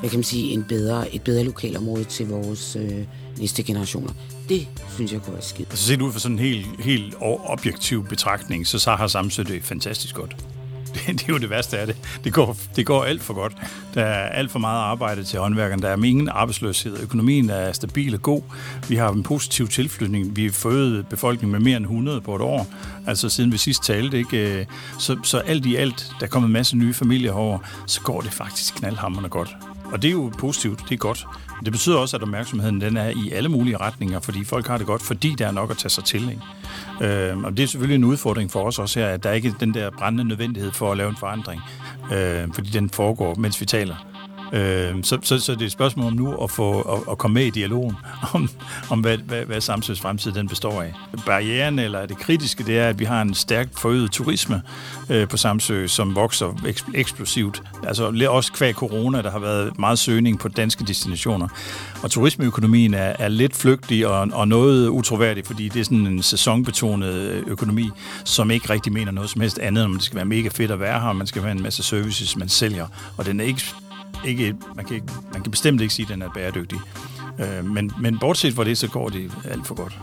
hvad 0.00 0.10
kan 0.10 0.18
man 0.18 0.24
sige, 0.24 0.52
en 0.52 0.64
bedre, 0.68 1.14
et 1.14 1.22
bedre 1.22 1.44
lokalområde 1.44 2.04
til 2.04 2.28
vores 2.28 2.76
øh, 2.76 3.04
næste 3.38 3.62
generationer. 3.62 4.12
Det 4.48 4.68
synes 4.94 5.12
jeg 5.12 5.22
kunne 5.22 5.32
være 5.32 5.42
skidt. 5.42 5.68
Altså 5.70 5.86
set 5.86 6.02
ud 6.02 6.12
fra 6.12 6.18
sådan 6.18 6.38
en 6.38 6.44
helt, 6.44 6.66
helt 6.78 7.14
objektiv 7.44 8.06
betragtning, 8.08 8.66
så 8.66 8.78
så 8.78 8.90
har 8.90 9.06
Samsø 9.06 9.42
det 9.42 9.64
fantastisk 9.64 10.14
godt. 10.14 10.36
Det, 10.94 11.06
det 11.20 11.22
er 11.22 11.32
jo 11.32 11.38
det 11.38 11.50
værste 11.50 11.78
af 11.78 11.86
det. 11.86 11.96
Det 12.24 12.32
går, 12.32 12.56
det 12.76 12.86
går 12.86 13.04
alt 13.04 13.22
for 13.22 13.34
godt. 13.34 13.56
Der 13.94 14.02
er 14.02 14.28
alt 14.28 14.50
for 14.50 14.58
meget 14.58 14.80
arbejde 14.80 15.24
til 15.24 15.38
håndværkerne. 15.38 15.82
Der 15.82 15.88
er 15.88 16.04
ingen 16.04 16.28
arbejdsløshed. 16.28 16.98
Økonomien 17.02 17.50
er 17.50 17.72
stabil 17.72 18.14
og 18.14 18.22
god. 18.22 18.42
Vi 18.88 18.96
har 18.96 19.10
en 19.10 19.22
positiv 19.22 19.68
tilflytning. 19.68 20.36
Vi 20.36 20.44
har 20.44 20.52
fået 20.52 21.06
befolkningen 21.06 21.52
med 21.52 21.60
mere 21.60 21.76
end 21.76 21.84
100 21.84 22.20
på 22.20 22.36
et 22.36 22.42
år. 22.42 22.66
Altså 23.06 23.28
siden 23.28 23.52
vi 23.52 23.58
sidst 23.58 23.84
talte. 23.84 24.18
Ikke? 24.18 24.60
Øh, 24.60 24.66
så, 24.98 25.16
så 25.22 25.38
alt 25.38 25.66
i 25.66 25.76
alt, 25.76 26.12
der 26.20 26.26
er 26.26 26.30
kommet 26.30 26.46
en 26.46 26.52
masse 26.52 26.76
nye 26.76 26.94
familier 26.94 27.32
over, 27.32 27.58
så 27.86 28.00
går 28.00 28.20
det 28.20 28.32
faktisk 28.32 28.74
knaldhammerende 28.74 29.28
godt. 29.28 29.56
Og 29.92 30.02
det 30.02 30.08
er 30.08 30.12
jo 30.12 30.32
positivt, 30.38 30.80
det 30.88 30.94
er 30.94 30.98
godt. 30.98 31.26
Men 31.60 31.64
det 31.64 31.72
betyder 31.72 31.96
også, 31.96 32.16
at 32.16 32.22
opmærksomheden 32.22 32.80
den 32.80 32.96
er 32.96 33.08
i 33.08 33.30
alle 33.30 33.48
mulige 33.48 33.76
retninger, 33.76 34.20
fordi 34.20 34.44
folk 34.44 34.66
har 34.66 34.78
det 34.78 34.86
godt, 34.86 35.02
fordi 35.02 35.34
der 35.38 35.46
er 35.46 35.50
nok 35.50 35.70
at 35.70 35.78
tage 35.78 35.90
sig 35.90 36.04
til. 36.04 36.30
Ikke? 36.30 37.30
Øh, 37.30 37.38
og 37.38 37.56
det 37.56 37.62
er 37.62 37.66
selvfølgelig 37.66 37.94
en 37.94 38.04
udfordring 38.04 38.50
for 38.50 38.62
os 38.62 38.78
også 38.78 39.00
her, 39.00 39.08
at 39.08 39.22
der 39.22 39.32
ikke 39.32 39.48
er 39.48 39.52
den 39.60 39.74
der 39.74 39.90
brændende 39.90 40.24
nødvendighed 40.24 40.72
for 40.72 40.92
at 40.92 40.96
lave 40.96 41.10
en 41.10 41.16
forandring, 41.16 41.60
øh, 42.12 42.48
fordi 42.52 42.70
den 42.70 42.90
foregår, 42.90 43.34
mens 43.34 43.60
vi 43.60 43.66
taler. 43.66 43.94
Øh, 44.52 44.94
så, 45.02 45.18
så, 45.22 45.38
så 45.38 45.52
det 45.52 45.62
er 45.62 45.66
et 45.66 45.72
spørgsmål 45.72 46.06
om 46.06 46.12
nu 46.12 46.34
at, 46.42 46.50
få, 46.50 46.80
at, 46.80 47.00
at 47.10 47.18
komme 47.18 47.34
med 47.34 47.44
i 47.44 47.50
dialogen 47.50 47.96
om, 48.34 48.48
om 48.90 49.00
hvad, 49.00 49.18
hvad, 49.18 49.44
hvad 49.44 49.60
Samsøs 49.60 50.00
fremtid 50.00 50.32
den 50.32 50.48
består 50.48 50.82
af. 50.82 50.94
Barrieren 51.26 51.78
eller 51.78 52.06
det 52.06 52.18
kritiske, 52.18 52.64
det 52.64 52.78
er, 52.78 52.88
at 52.88 52.98
vi 52.98 53.04
har 53.04 53.22
en 53.22 53.34
stærkt 53.34 53.80
forøget 53.80 54.10
turisme 54.10 54.62
øh, 55.10 55.28
på 55.28 55.36
Samsø, 55.36 55.86
som 55.86 56.14
vokser 56.14 56.72
eksplosivt. 56.94 57.62
Altså 57.86 58.26
også 58.30 58.52
kvæg 58.52 58.74
corona, 58.74 59.22
der 59.22 59.30
har 59.30 59.38
været 59.38 59.78
meget 59.78 59.98
søgning 59.98 60.38
på 60.38 60.48
danske 60.48 60.84
destinationer. 60.84 61.48
Og 62.02 62.10
turismeøkonomien 62.10 62.94
er, 62.94 63.16
er 63.18 63.28
lidt 63.28 63.56
flygtig 63.56 64.06
og, 64.06 64.28
og 64.32 64.48
noget 64.48 64.88
utroværdig, 64.88 65.46
fordi 65.46 65.68
det 65.68 65.80
er 65.80 65.84
sådan 65.84 66.06
en 66.06 66.22
sæsonbetonet 66.22 67.14
øh, 67.14 67.42
økonomi, 67.46 67.90
som 68.24 68.50
ikke 68.50 68.70
rigtig 68.70 68.92
mener 68.92 69.12
noget 69.12 69.30
som 69.30 69.40
helst 69.40 69.58
andet, 69.58 69.84
om 69.84 69.92
det 69.92 70.02
skal 70.02 70.16
være 70.16 70.24
mega 70.24 70.48
fedt 70.48 70.70
at 70.70 70.80
være 70.80 71.00
her, 71.00 71.08
og 71.08 71.16
man 71.16 71.26
skal 71.26 71.42
have 71.42 71.52
en 71.52 71.62
masse 71.62 71.82
services, 71.82 72.36
man 72.36 72.48
sælger. 72.48 72.86
Og 73.16 73.26
den 73.26 73.40
er 73.40 73.44
ikke 73.44 73.62
ikke, 74.26 74.54
man, 74.76 74.84
kan 74.84 74.94
ikke, 74.94 75.06
man 75.32 75.42
kan 75.42 75.50
bestemt 75.50 75.80
ikke 75.80 75.94
sige, 75.94 76.06
at 76.06 76.12
den 76.12 76.22
er 76.22 76.30
bæredygtig. 76.34 76.78
Øh, 77.38 77.64
men, 77.64 77.92
men 78.00 78.18
bortset 78.18 78.54
fra 78.54 78.64
det, 78.64 78.78
så 78.78 78.88
går 78.88 79.08
det 79.08 79.30
alt 79.50 79.66
for 79.66 79.74
godt. 79.74 79.98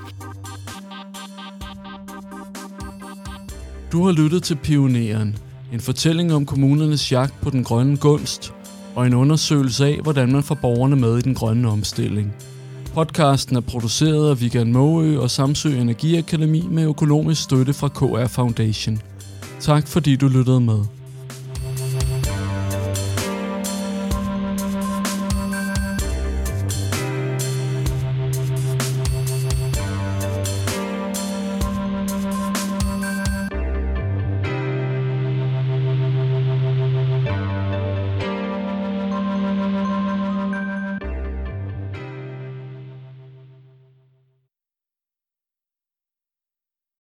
Du 3.91 4.05
har 4.05 4.11
lyttet 4.11 4.43
til 4.43 4.55
Pioneren, 4.55 5.37
en 5.73 5.79
fortælling 5.79 6.33
om 6.33 6.45
kommunernes 6.45 7.11
jagt 7.11 7.41
på 7.41 7.49
den 7.49 7.63
grønne 7.63 7.97
gunst, 7.97 8.53
og 8.95 9.07
en 9.07 9.13
undersøgelse 9.13 9.85
af, 9.85 9.99
hvordan 10.03 10.31
man 10.31 10.43
får 10.43 10.55
borgerne 10.55 10.95
med 10.95 11.17
i 11.17 11.21
den 11.21 11.35
grønne 11.35 11.69
omstilling. 11.69 12.33
Podcasten 12.93 13.55
er 13.55 13.61
produceret 13.61 14.29
af 14.29 14.41
Vigan 14.41 14.71
Måø 14.71 15.19
og 15.19 15.31
Samsø 15.31 15.69
Energiakademi 15.69 16.67
med 16.69 16.83
økonomisk 16.83 17.43
støtte 17.43 17.73
fra 17.73 17.87
KR 17.87 18.27
Foundation. 18.27 19.01
Tak 19.59 19.87
fordi 19.87 20.15
du 20.15 20.27
lyttede 20.27 20.61
med. 20.61 20.96